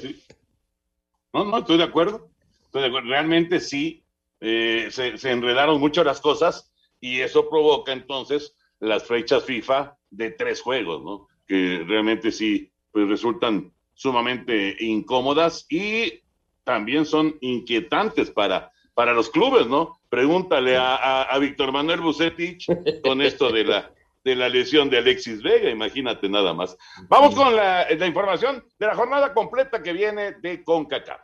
[1.32, 2.28] No, no, estoy de acuerdo.
[2.72, 4.04] Realmente sí,
[4.40, 6.69] eh, se, se enredaron mucho las cosas
[7.00, 11.28] y eso provoca entonces las fechas FIFA de tres juegos, ¿no?
[11.46, 16.22] Que realmente sí pues resultan sumamente incómodas y
[16.64, 20.00] también son inquietantes para, para los clubes, ¿no?
[20.08, 22.66] Pregúntale a, Víctor Manuel Bucetich
[23.02, 23.92] con esto de la,
[24.24, 26.76] de la lesión de Alexis Vega, imagínate nada más.
[27.08, 31.20] Vamos con la, la información de la jornada completa que viene de CONCACAF.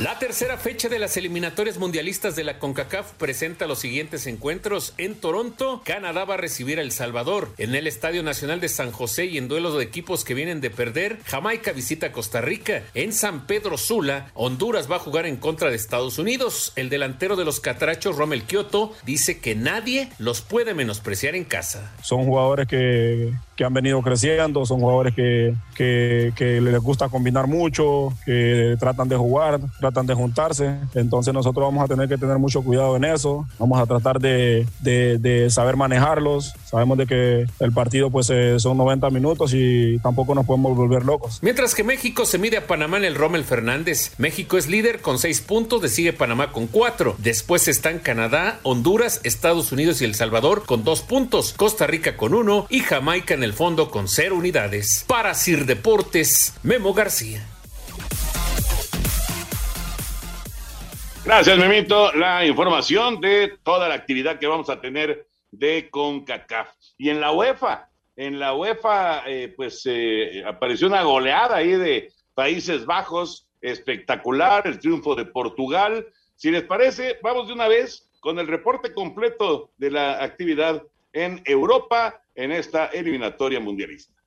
[0.00, 4.94] La tercera fecha de las eliminatorias mundialistas de la CONCACAF presenta los siguientes encuentros.
[4.96, 7.48] En Toronto, Canadá va a recibir a El Salvador.
[7.58, 10.70] En el Estadio Nacional de San José y en duelos de equipos que vienen de
[10.70, 12.84] perder, Jamaica visita a Costa Rica.
[12.94, 16.72] En San Pedro Sula, Honduras va a jugar en contra de Estados Unidos.
[16.76, 21.92] El delantero de los catrachos, Romel Kioto, dice que nadie los puede menospreciar en casa.
[22.04, 28.12] Son jugadores que, que han venido creciendo, son jugadores que, que, les gusta combinar mucho,
[28.24, 30.76] que tratan de jugar tratan de juntarse.
[30.94, 33.48] Entonces nosotros vamos a tener que tener mucho cuidado en eso.
[33.58, 36.54] Vamos a tratar de, de, saber manejarlos.
[36.66, 41.04] Sabemos de que el partido pues eh, son 90 minutos y tampoco nos podemos volver
[41.04, 41.40] locos.
[41.42, 44.12] Mientras que México se mide a Panamá en el Rommel Fernández.
[44.18, 47.16] México es líder con 6 puntos, le sigue Panamá con 4.
[47.18, 51.54] Después están Canadá, Honduras, Estados Unidos y El Salvador con 2 puntos.
[51.56, 55.04] Costa Rica con 1 y Jamaica en el fondo con 0 unidades.
[55.06, 57.46] Para Sir Deportes, Memo García.
[61.24, 62.12] Gracias, Memito.
[62.12, 66.68] La información de toda la actividad que vamos a tener de CONCACAF.
[66.96, 72.12] Y en la UEFA, en la UEFA, eh, pues eh, apareció una goleada ahí de
[72.34, 76.06] Países Bajos, espectacular, el triunfo de Portugal.
[76.34, 80.82] Si les parece, vamos de una vez con el reporte completo de la actividad
[81.12, 84.18] en Europa en esta eliminatoria mundialista.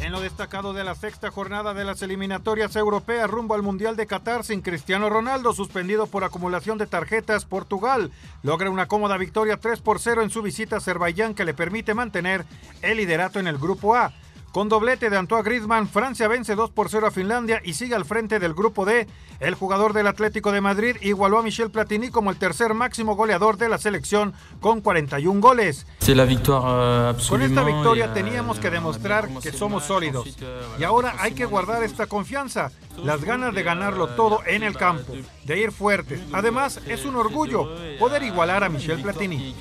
[0.00, 4.06] En lo destacado de la sexta jornada de las eliminatorias europeas rumbo al Mundial de
[4.06, 8.10] Qatar sin Cristiano Ronaldo, suspendido por acumulación de tarjetas, Portugal
[8.42, 11.92] logra una cómoda victoria 3 por 0 en su visita a Azerbaiyán que le permite
[11.92, 12.46] mantener
[12.80, 14.14] el liderato en el Grupo A.
[14.52, 18.06] Con doblete de Antoine Griezmann, Francia vence 2 por 0 a Finlandia y sigue al
[18.06, 19.06] frente del grupo D.
[19.40, 23.58] El jugador del Atlético de Madrid igualó a Michel Platini como el tercer máximo goleador
[23.58, 25.86] de la selección con 41 goles.
[26.08, 30.36] Euh, Con esta victoria teníamos que demostrar que somos sólidos
[30.78, 32.72] y ahora hay que guardar esta confianza,
[33.04, 35.12] las ganas de ganarlo todo en el campo,
[35.44, 36.20] de ir fuertes.
[36.32, 37.68] Además, es un orgullo
[37.98, 39.54] poder igualar a Michel Platini.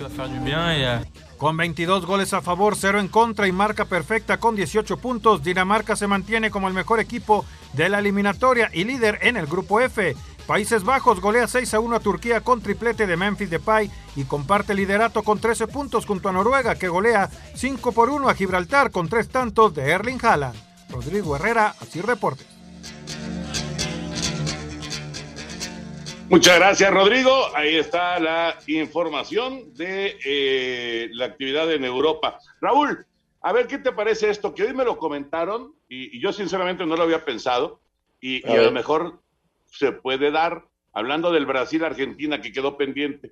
[1.38, 5.96] Con 22 goles a favor, 0 en contra y marca perfecta con 18 puntos, Dinamarca
[5.96, 10.16] se mantiene como el mejor equipo de la eliminatoria y líder en el grupo F.
[10.48, 14.74] Países Bajos golea 6 a 1 a Turquía con triplete de Memphis Depay y comparte
[14.74, 19.08] liderato con 13 puntos junto a Noruega que golea 5 por 1 a Gibraltar con
[19.08, 20.56] 3 tantos de Erling Haaland.
[20.90, 22.46] Rodrigo Herrera, así reporte.
[26.30, 27.32] Muchas gracias, Rodrigo.
[27.56, 32.40] Ahí está la información de eh, la actividad en Europa.
[32.60, 33.06] Raúl,
[33.42, 36.86] a ver qué te parece esto, que hoy me lo comentaron y, y yo sinceramente
[36.86, 37.80] no lo había pensado
[38.20, 39.22] y, y a, lo mejor
[39.72, 43.32] se puede dar, hablando del Brasil-Argentina que quedó pendiente.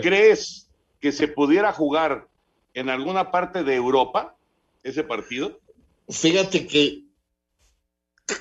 [0.00, 2.28] ¿Crees que se pudiera jugar
[2.72, 4.36] en alguna parte de Europa
[4.82, 5.60] ese partido?
[6.08, 7.02] Fíjate que,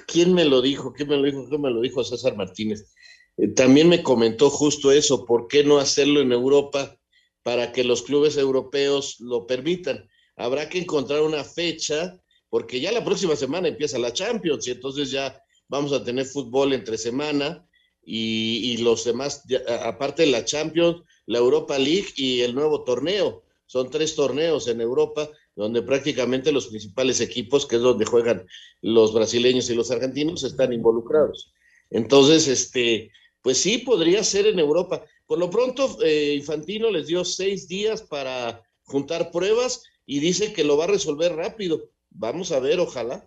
[0.08, 0.94] ¿quién me lo dijo?
[0.94, 1.50] ¿Quién me lo dijo?
[1.50, 2.95] ¿Quién me lo dijo César Martínez?
[3.38, 6.98] Eh, también me comentó justo eso, ¿por qué no hacerlo en Europa
[7.44, 10.08] para que los clubes europeos lo permitan?
[10.36, 12.20] Habrá que encontrar una fecha,
[12.50, 16.74] porque ya la próxima semana empieza la Champions y entonces ya vamos a tener fútbol
[16.74, 17.66] entre semana
[18.04, 19.44] y, y los demás,
[19.82, 23.44] aparte de la Champions, la Europa League y el nuevo torneo.
[23.66, 28.46] Son tres torneos en Europa donde prácticamente los principales equipos, que es donde juegan
[28.82, 31.54] los brasileños y los argentinos, están involucrados.
[31.90, 33.12] Entonces, este,
[33.46, 35.04] pues sí, podría ser en Europa.
[35.28, 40.64] Por lo pronto, eh, Infantino les dio seis días para juntar pruebas y dice que
[40.64, 41.84] lo va a resolver rápido.
[42.10, 43.24] Vamos a ver, ojalá.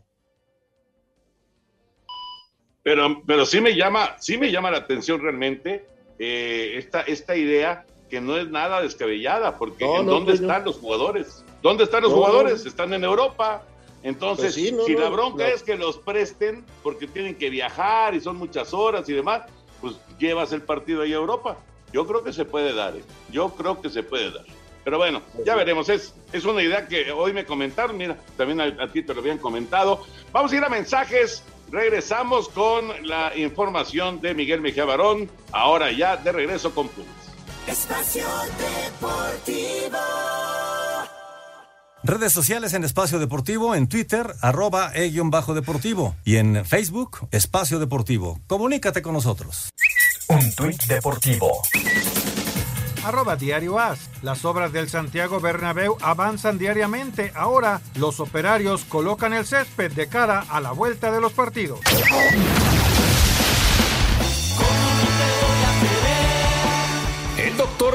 [2.83, 5.87] Pero, pero sí me llama, sí me llama la atención realmente
[6.19, 10.41] eh, esta, esta idea que no es nada descabellada, porque No, ¿en no, ¿dónde pues,
[10.41, 10.71] están no.
[10.71, 11.45] los jugadores?
[11.63, 12.67] ¿Dónde están los jugadores?
[12.67, 13.65] Están en Europa.
[14.03, 18.21] Entonces, Pues sí, si la bronca es que los presten porque tienen que viajar y
[18.21, 19.43] son muchas horas y demás,
[19.81, 21.57] pues llevas el partido ahí a Europa.
[21.93, 23.05] Yo creo que se puede dar, ¿eh?
[23.31, 24.45] yo creo que se puede dar.
[24.85, 25.89] Pero bueno, ya veremos.
[25.89, 27.97] Es, es una idea que hoy me comentaron.
[27.97, 30.03] Mira, también a, a ti te lo habían comentado.
[30.33, 31.43] Vamos a ir a mensajes.
[31.71, 35.31] Regresamos con la información de Miguel Mejía Barón.
[35.53, 37.13] Ahora ya de regreso con Pumas.
[37.67, 38.25] Espacio
[38.57, 39.99] Deportivo.
[42.09, 48.41] Redes sociales en Espacio Deportivo, en Twitter, arroba e-deportivo y en Facebook, Espacio Deportivo.
[48.47, 49.69] Comunícate con nosotros.
[50.29, 51.61] Un tuit deportivo.
[53.05, 53.99] Arroba Diario As.
[54.23, 57.31] Las obras del Santiago Bernabéu avanzan diariamente.
[57.35, 61.81] Ahora los operarios colocan el césped de cara a la vuelta de los partidos.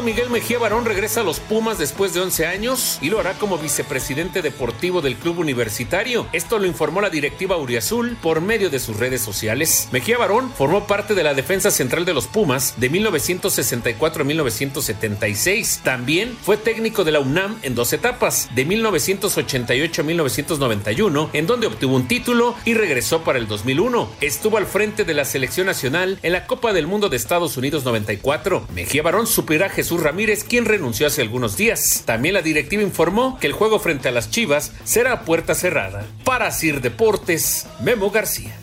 [0.01, 3.57] Miguel Mejía Barón regresa a los Pumas después de 11 años y lo hará como
[3.57, 6.27] vicepresidente deportivo del club universitario.
[6.33, 9.89] Esto lo informó la directiva Uriazul por medio de sus redes sociales.
[9.91, 15.81] Mejía Barón formó parte de la defensa central de los Pumas de 1964 a 1976.
[15.83, 21.67] También fue técnico de la UNAM en dos etapas, de 1988 a 1991, en donde
[21.67, 24.09] obtuvo un título y regresó para el 2001.
[24.21, 27.83] Estuvo al frente de la selección nacional en la Copa del Mundo de Estados Unidos
[27.83, 28.67] 94.
[28.73, 32.03] Mejía Barón suplirá Jesús Ramírez, quien renunció hace algunos días.
[32.05, 36.07] También la directiva informó que el juego frente a las Chivas será a puerta cerrada.
[36.23, 38.57] Para Sir Deportes, Memo García.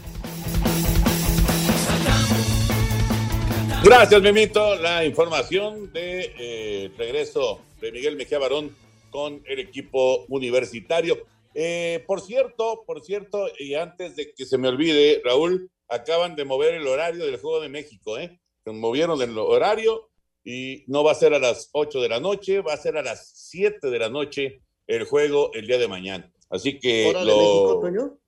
[3.84, 4.76] Gracias, Memito.
[4.76, 8.74] La información de eh, regreso de Miguel Mejía Barón
[9.10, 11.18] con el equipo universitario.
[11.52, 16.46] Eh, por cierto, por cierto, y antes de que se me olvide, Raúl, acaban de
[16.46, 18.40] mover el horario del Juego de México, ¿eh?
[18.64, 20.09] Se movieron el horario
[20.44, 23.02] y no va a ser a las 8 de la noche, va a ser a
[23.02, 26.32] las 7 de la noche el juego el día de mañana.
[26.48, 28.18] Así que ¿Hora de lo- México, Toño?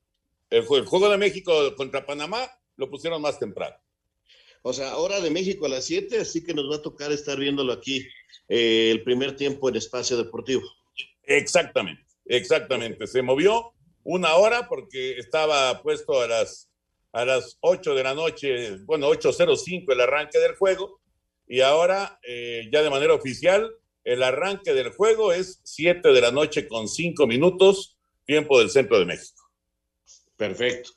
[0.50, 3.76] el, jue- el Juego de México contra Panamá lo pusieron más temprano.
[4.62, 7.36] O sea, hora de México a las 7, así que nos va a tocar estar
[7.38, 8.06] viéndolo aquí
[8.48, 10.62] eh, el primer tiempo en Espacio Deportivo.
[11.24, 13.06] Exactamente, exactamente.
[13.06, 13.72] Se movió
[14.04, 16.70] una hora porque estaba puesto a las,
[17.12, 21.00] a las 8 de la noche, bueno, 8.05 el arranque del juego,
[21.52, 23.70] y ahora eh, ya de manera oficial,
[24.04, 28.98] el arranque del juego es 7 de la noche con 5 minutos, tiempo del centro
[28.98, 29.42] de México.
[30.34, 30.92] Perfecto,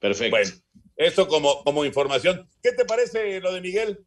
[0.00, 0.38] perfecto.
[0.38, 0.50] Bueno,
[0.96, 2.48] eso como, como información.
[2.62, 4.06] ¿Qué te parece lo de Miguel?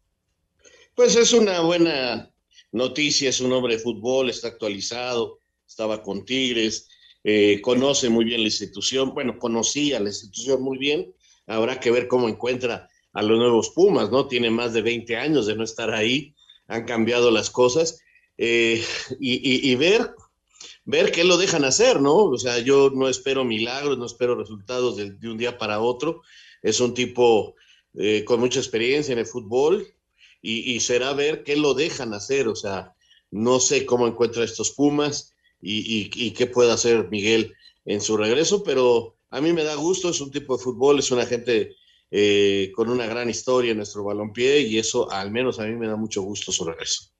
[0.95, 2.33] Pues es una buena
[2.71, 5.37] noticia, es un hombre de fútbol, está actualizado,
[5.67, 6.89] estaba con Tigres,
[7.23, 11.13] eh, conoce muy bien la institución, bueno, conocía la institución muy bien,
[11.45, 14.27] habrá que ver cómo encuentra a los nuevos Pumas, ¿no?
[14.27, 16.35] Tiene más de 20 años de no estar ahí,
[16.67, 17.99] han cambiado las cosas,
[18.37, 18.83] eh,
[19.19, 20.11] y, ver,
[20.85, 22.15] ver qué lo dejan hacer, ¿no?
[22.15, 26.23] O sea, yo no espero milagros, no espero resultados de, un día para otro,
[26.61, 27.55] es un tipo
[27.95, 29.87] eh, con mucha experiencia en el fútbol,
[30.45, 32.93] y, será ver qué lo dejan hacer, o sea,
[33.31, 37.53] no sé cómo encuentra estos Pumas, y, qué puede hacer Miguel
[37.85, 41.11] en su regreso, pero a mí me da gusto, es un tipo de fútbol, es
[41.11, 41.77] una gente
[42.15, 45.87] eh, con una gran historia en nuestro balompié y eso al menos a mí me
[45.87, 47.11] da mucho gusto su regreso.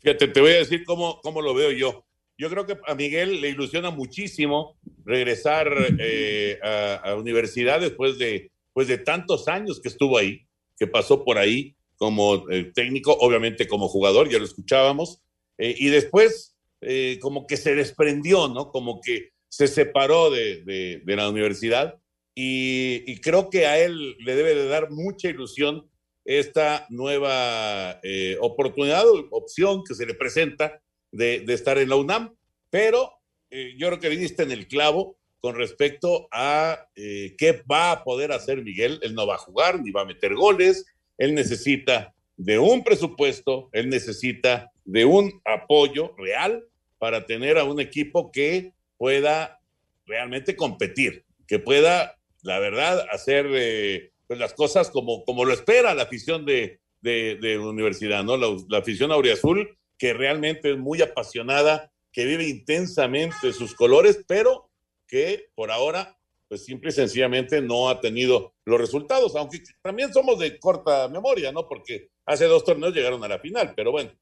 [0.00, 2.04] Fíjate, te voy a decir cómo, cómo lo veo yo.
[2.38, 8.50] Yo creo que a Miguel le ilusiona muchísimo regresar eh, a, a, universidad después de,
[8.72, 10.46] pues de tantos años que estuvo ahí,
[10.78, 15.20] que pasó por ahí como eh, técnico, obviamente como jugador, ya lo escuchábamos,
[15.56, 16.54] y después
[16.86, 18.70] eh, como que se desprendió, ¿no?
[18.70, 21.98] Como que se separó de, la universidad
[22.34, 25.88] y, creo que a él le debe de dar mucha ilusión
[26.24, 30.80] esta nueva eh, oportunidad opción que se le presenta
[31.12, 32.34] de, estar en la UNAM,
[32.70, 33.12] pero
[33.50, 38.32] eh, yo creo que viniste en el clavo con respecto a qué va a poder
[38.32, 38.98] hacer Miguel.
[39.02, 40.86] Él no va a jugar ni va a meter goles,
[41.18, 46.64] él necesita de un presupuesto, él necesita de un apoyo real
[46.98, 49.60] para tener a un equipo que pueda
[50.06, 55.94] realmente competir, que pueda, la verdad, hacer eh, pues las cosas como, como lo espera
[55.94, 58.36] la afición de, de, la universidad, ¿no?
[58.36, 64.70] La, afición auriazul, que realmente es muy apasionada, que vive intensamente sus colores, pero
[65.08, 66.18] que por ahora,
[66.48, 71.50] pues simple y sencillamente no ha tenido los resultados, aunque también somos de corta memoria,
[71.50, 71.66] ¿no?
[71.66, 74.12] Porque hace dos torneos llegaron a la final, pero bueno,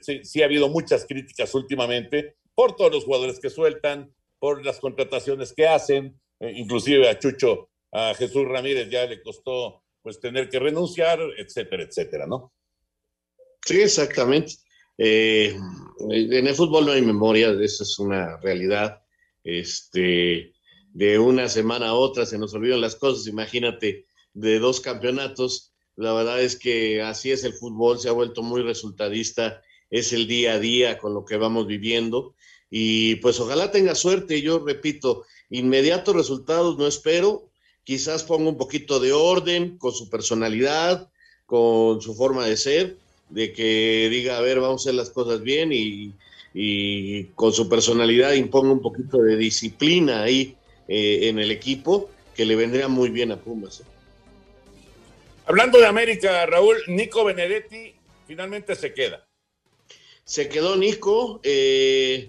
[0.00, 5.52] sí, ha habido muchas críticas últimamente por todos los jugadores que sueltan, por las contrataciones
[5.52, 10.58] que hacen, eh, inclusive a Chucho, a Jesús Ramírez ya le costó pues tener que
[10.58, 12.52] renunciar, etcétera, etcétera, ¿no?
[13.64, 14.54] Sí, exactamente.
[14.96, 15.56] Eh,
[16.10, 19.02] en el fútbol no hay memoria, esa es una realidad.
[19.44, 20.52] Este,
[20.92, 26.12] de una semana a otra se nos olvidan las cosas, imagínate, de dos campeonatos la
[26.12, 29.60] verdad es que así es el fútbol, se ha vuelto muy resultadista,
[29.90, 32.36] es el día a día con lo que vamos viviendo.
[32.70, 37.48] Y pues ojalá tenga suerte, yo repito, inmediatos resultados no espero,
[37.84, 41.08] quizás ponga un poquito de orden con su personalidad,
[41.46, 42.96] con su forma de ser,
[43.30, 46.14] de que diga, a ver, vamos a hacer las cosas bien y,
[47.34, 50.56] con su personalidad imponga un poquito de disciplina ahí
[50.88, 53.80] eh, en el equipo, que le vendría muy bien a Pumas.
[53.80, 53.84] ¿eh?
[55.46, 57.94] Hablando de América, Raúl, Nico Benedetti
[58.26, 59.26] finalmente se queda.
[60.24, 61.40] Se quedó Nico.
[61.42, 62.28] Eh,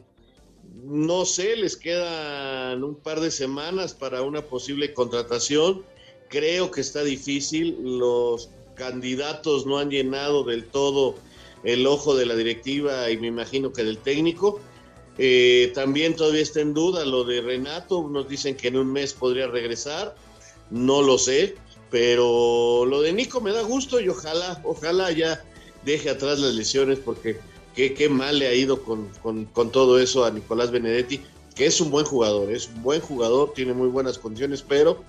[0.90, 5.84] no sé, les quedan un par de semanas para una posible contratación.
[6.30, 7.78] Creo que está difícil.
[8.00, 11.16] Los candidatos no han llenado del todo
[11.64, 14.60] el ojo de la directiva y me imagino que del técnico.
[15.18, 18.08] Eh, también todavía está en duda lo de Renato.
[18.10, 20.16] Nos dicen que en un mes podría regresar.
[20.70, 21.56] No lo sé.
[21.92, 25.44] Pero lo de Nico me da gusto y ojalá, ojalá ya
[25.86, 27.40] deje atrás las lesiones porque
[27.76, 29.12] qué, qué mal le ha ido con,
[29.72, 31.22] todo eso a Nicolás Benedetti,
[31.56, 35.04] que es un buen jugador, es un buen jugador, tiene muy buenas condiciones, pero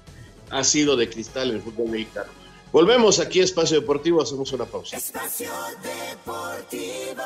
[0.51, 2.31] ha sido de cristal en el fútbol mexicano.
[2.73, 4.97] Volvemos aquí a Espacio Deportivo, hacemos una pausa.
[4.97, 5.51] Espacio
[5.83, 7.23] Deportivo.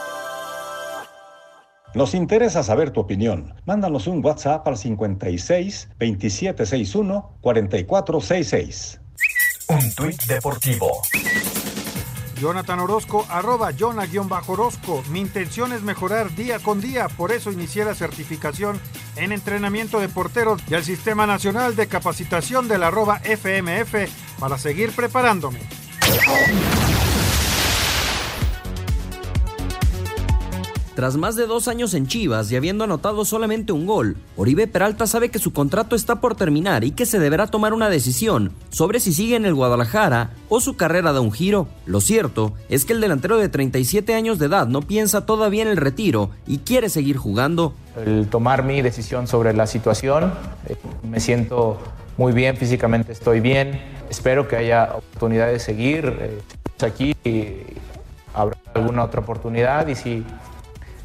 [1.95, 3.55] Nos interesa saber tu opinión.
[3.67, 9.01] Mándanos un WhatsApp al 56 2761 4466.
[9.69, 10.91] Un tuit deportivo.
[12.45, 15.03] Jonathan Orozco, arroba Jonah-Orozco.
[15.09, 18.79] Mi intención es mejorar día con día, por eso inicié la certificación
[19.17, 24.93] en entrenamiento de porteros y el Sistema Nacional de Capacitación del arroba FMF para seguir
[24.95, 25.61] preparándome.
[30.95, 35.09] Tras más de dos años en Chivas y habiendo anotado solamente un gol, Oribe Peralta
[35.09, 39.01] sabe que su contrato está por terminar y que se deberá tomar una decisión sobre
[39.01, 41.67] si sigue en el Guadalajara o su carrera da un giro.
[41.85, 45.69] Lo cierto es que el delantero de 37 años de edad no piensa todavía en
[45.69, 47.75] el retiro y quiere seguir jugando.
[47.97, 50.33] El tomar mi decisión sobre la situación,
[50.69, 51.81] eh, me siento
[52.17, 56.41] muy bien, físicamente estoy bien, espero que haya oportunidad de seguir eh,
[56.85, 57.15] aquí
[58.33, 60.25] habrá alguna otra oportunidad y si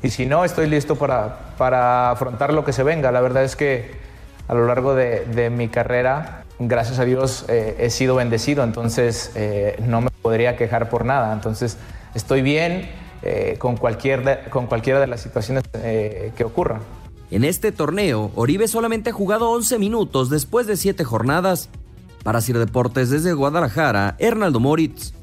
[0.01, 3.11] y si no, estoy listo para, para afrontar lo que se venga.
[3.11, 3.91] La verdad es que
[4.47, 9.31] a lo largo de, de mi carrera, gracias a Dios, eh, he sido bendecido, entonces
[9.35, 11.33] eh, no me podría quejar por nada.
[11.33, 11.77] Entonces
[12.15, 12.89] estoy bien
[13.21, 16.81] eh, con, cualquier con cualquiera de las situaciones que ocurran.
[17.31, 21.69] En este torneo, Oribe solamente ha jugado 11 minutos después de 7 jornadas.
[22.23, 25.13] Para Sir Deportes desde Guadalajara, Hernaldo Moritz.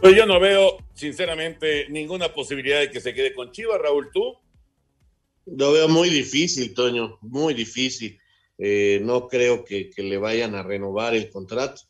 [0.00, 4.34] Pues yo no veo, sinceramente, ninguna posibilidad de que se quede con Chivas, Raúl, ¿tú?
[5.46, 8.18] Lo veo muy difícil, Toño, muy difícil.
[8.56, 11.82] Eh, no creo que, que, le vayan a renovar el contrato.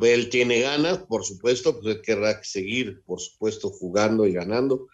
[0.00, 4.88] Él tiene ganas, por supuesto, pues él querrá seguir, por supuesto, jugando y ganando,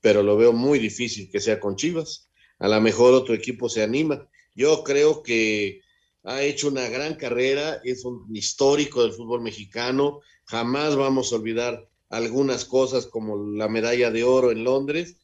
[0.00, 2.30] pero lo veo muy difícil que sea con Chivas.
[2.58, 4.28] A lo mejor otro equipo se anima.
[4.54, 5.80] Yo creo que
[6.24, 10.20] ha hecho una gran carrera, es un histórico del fútbol mexicano.
[10.44, 15.16] Jamás vamos a olvidar algunas cosas como la medalla de oro en Londres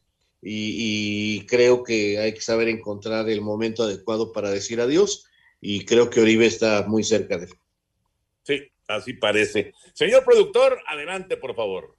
[0.42, 5.26] y, y creo que hay que saber encontrar el momento adecuado para decir adiós
[5.60, 7.54] y creo que Oribe está muy cerca de él.
[8.42, 9.72] Sí, así parece.
[9.94, 11.96] Señor productor, adelante, por favor.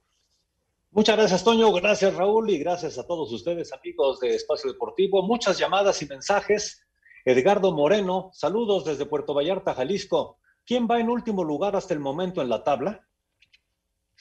[0.92, 1.72] Muchas gracias, Toño.
[1.72, 2.48] Gracias, Raúl.
[2.48, 5.22] Y gracias a todos ustedes, amigos de Espacio Deportivo.
[5.22, 6.86] Muchas llamadas y mensajes.
[7.24, 10.38] Edgardo Moreno, saludos desde Puerto Vallarta, Jalisco.
[10.64, 13.05] ¿Quién va en último lugar hasta el momento en la tabla?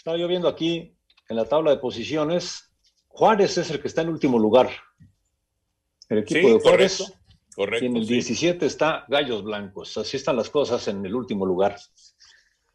[0.05, 0.95] Estaba yo viendo aquí
[1.29, 2.71] en la tabla de posiciones.
[3.07, 4.69] Juárez es el que está en último lugar.
[6.09, 6.97] El equipo Sí, de Juárez.
[6.99, 7.19] correcto,
[7.55, 8.13] correcto, Y en el sí.
[8.13, 9.97] 17 está Gallos Blancos.
[9.97, 11.75] Así están las cosas en el último lugar.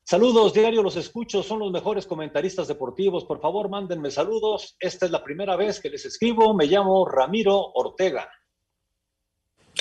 [0.03, 3.25] Saludos, diario los escucho, son los mejores comentaristas deportivos.
[3.25, 4.75] Por favor, mándenme saludos.
[4.81, 6.53] Esta es la primera vez que les escribo.
[6.53, 8.29] Me llamo Ramiro Ortega.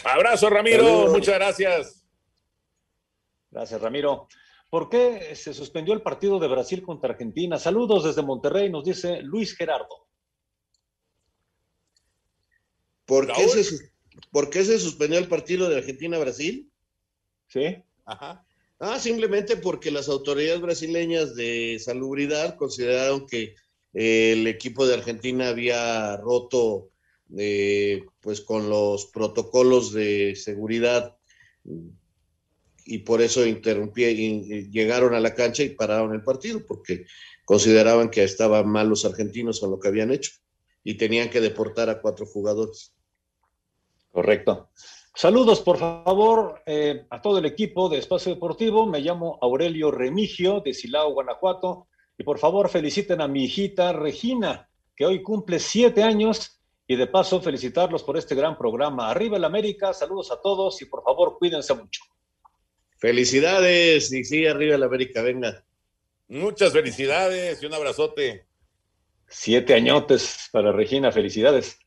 [0.04, 0.86] Abrazo, Ramiro.
[0.86, 1.12] Saludos.
[1.14, 2.06] Muchas gracias.
[3.50, 4.28] Gracias, Ramiro.
[4.70, 7.58] ¿Por qué se suspendió el partido de Brasil contra Argentina?
[7.58, 10.08] Saludos desde Monterrey, nos dice Luis Gerardo.
[13.06, 13.84] ¿Por qué, se, sus-
[14.32, 16.72] por qué se suspendió el partido de Argentina-Brasil?
[17.48, 17.84] Sí.
[18.06, 18.46] Ajá.
[18.80, 23.56] Ah, simplemente porque las autoridades brasileñas de salubridad consideraron que
[23.94, 26.92] eh, el equipo de Argentina había roto
[27.38, 31.18] eh, pues con los protocolos de seguridad
[32.90, 34.04] y por eso interrumpí,
[34.72, 37.06] llegaron a la cancha y pararon el partido porque
[37.46, 40.32] consideraban que estaban mal los argentinos con lo que habían hecho
[40.84, 42.96] y tenían que deportar a cuatro jugadores.
[44.12, 44.72] Correcto.
[45.14, 48.88] Saludos, por favor, eh, a todo el equipo de Espacio Deportivo.
[48.88, 51.90] Me llamo Aurelio Remigio, de Silao, Guanajuato.
[52.18, 56.60] Y por favor, feliciten a mi hijita Regina, que hoy cumple siete años.
[56.88, 59.12] Y de paso, felicitarlos por este gran programa.
[59.12, 62.02] Arriba el América, saludos a todos y por favor, cuídense mucho.
[63.00, 65.64] Felicidades y sí, arriba la América, venga.
[66.28, 68.46] Muchas felicidades y un abrazote.
[69.28, 71.80] Siete añotes para Regina, felicidades.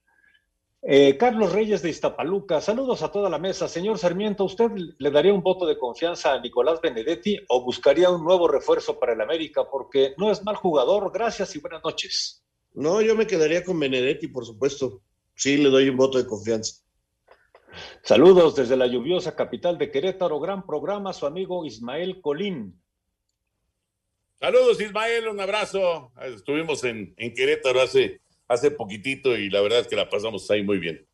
[0.80, 3.68] Eh, Carlos Reyes de Iztapaluca, saludos a toda la mesa.
[3.68, 8.24] Señor Sarmiento, ¿usted le daría un voto de confianza a Nicolás Benedetti o buscaría un
[8.24, 9.68] nuevo refuerzo para el América?
[9.70, 11.12] Porque no es mal jugador.
[11.12, 12.42] Gracias y buenas noches.
[12.74, 15.02] No, yo me quedaría con Benedetti, por supuesto.
[15.34, 16.81] Sí, le doy un voto de confianza.
[18.02, 20.40] Saludos desde la lluviosa capital de Querétaro.
[20.40, 22.80] Gran programa, su amigo Ismael Colín.
[24.40, 26.12] Saludos, Ismael, un abrazo.
[26.20, 30.62] Estuvimos en, en Querétaro hace, hace poquitito y la verdad es que la pasamos ahí
[30.62, 31.06] muy bien.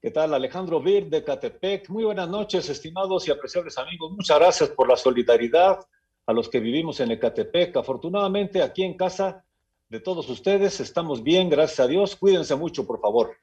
[0.00, 0.34] ¿Qué tal?
[0.34, 1.88] Alejandro Bir de Catepec.
[1.88, 4.10] Muy buenas noches, estimados y apreciables amigos.
[4.10, 5.78] Muchas gracias por la solidaridad
[6.26, 7.76] a los que vivimos en Ecatepec.
[7.76, 9.44] Afortunadamente, aquí en casa
[9.88, 12.16] de todos ustedes estamos bien, gracias a Dios.
[12.16, 13.36] Cuídense mucho, por favor.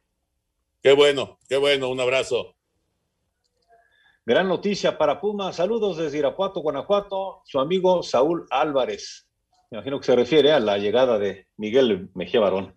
[0.82, 2.56] Qué bueno, qué bueno, un abrazo.
[4.26, 5.52] Gran noticia para Puma.
[5.52, 7.42] Saludos desde Irapuato, Guanajuato.
[7.46, 9.28] Su amigo Saúl Álvarez.
[9.72, 12.76] Me imagino que se refiere a la llegada de Miguel Mejía Barón.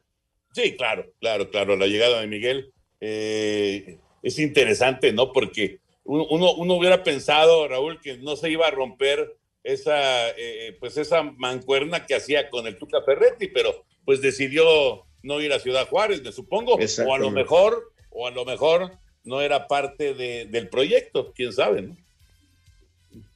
[0.52, 1.76] Sí, claro, claro, claro.
[1.76, 5.32] La llegada de Miguel eh, es interesante, ¿no?
[5.32, 10.76] Porque uno, uno, uno hubiera pensado, Raúl, que no se iba a romper esa, eh,
[10.80, 15.60] pues esa mancuerna que hacía con el Tuca Ferretti, pero pues decidió no ir a
[15.60, 18.92] Ciudad Juárez, me supongo, o a lo mejor, o a lo mejor
[19.24, 21.96] no era parte de- del proyecto, quién sabe, ¿no?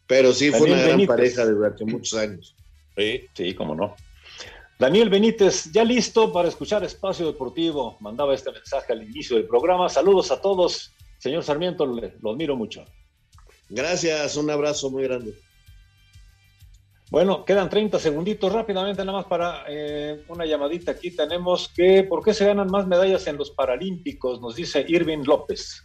[0.07, 2.55] Pero sí fue una gran pareja durante muchos años.
[2.97, 3.97] Sí, sí, cómo no.
[4.79, 7.97] Daniel Benítez, ya listo para escuchar Espacio Deportivo.
[8.01, 9.89] Mandaba este mensaje al inicio del programa.
[9.89, 10.93] Saludos a todos.
[11.19, 12.85] Señor Sarmiento, le- lo admiro mucho.
[13.69, 15.35] Gracias, un abrazo muy grande.
[17.11, 20.91] Bueno, quedan 30 segunditos rápidamente nada más para eh, una llamadita.
[20.93, 24.41] Aquí tenemos que, ¿por qué se ganan más medallas en los Paralímpicos?
[24.41, 25.85] Nos dice Irving López.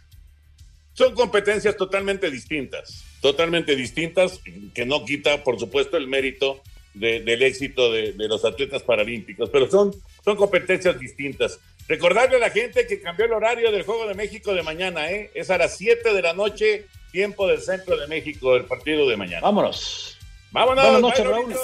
[0.94, 4.40] Son competencias totalmente distintas, totalmente distintas,
[4.74, 6.60] que no quita, por supuesto, el mérito
[6.92, 9.94] de- del éxito de, de los atletas paralímpicos, pero son,
[10.24, 11.58] son competencias distintas.
[11.88, 15.30] Recordarle a la gente que cambió el horario del Juego de México de mañana, ¿eh?
[15.34, 19.16] es a las 7 de la noche, tiempo del centro de México, el partido de
[19.16, 19.40] mañana.
[19.40, 20.18] Vámonos.
[20.52, 20.84] Vámonos.
[20.84, 21.54] Buenas noches, Raúl.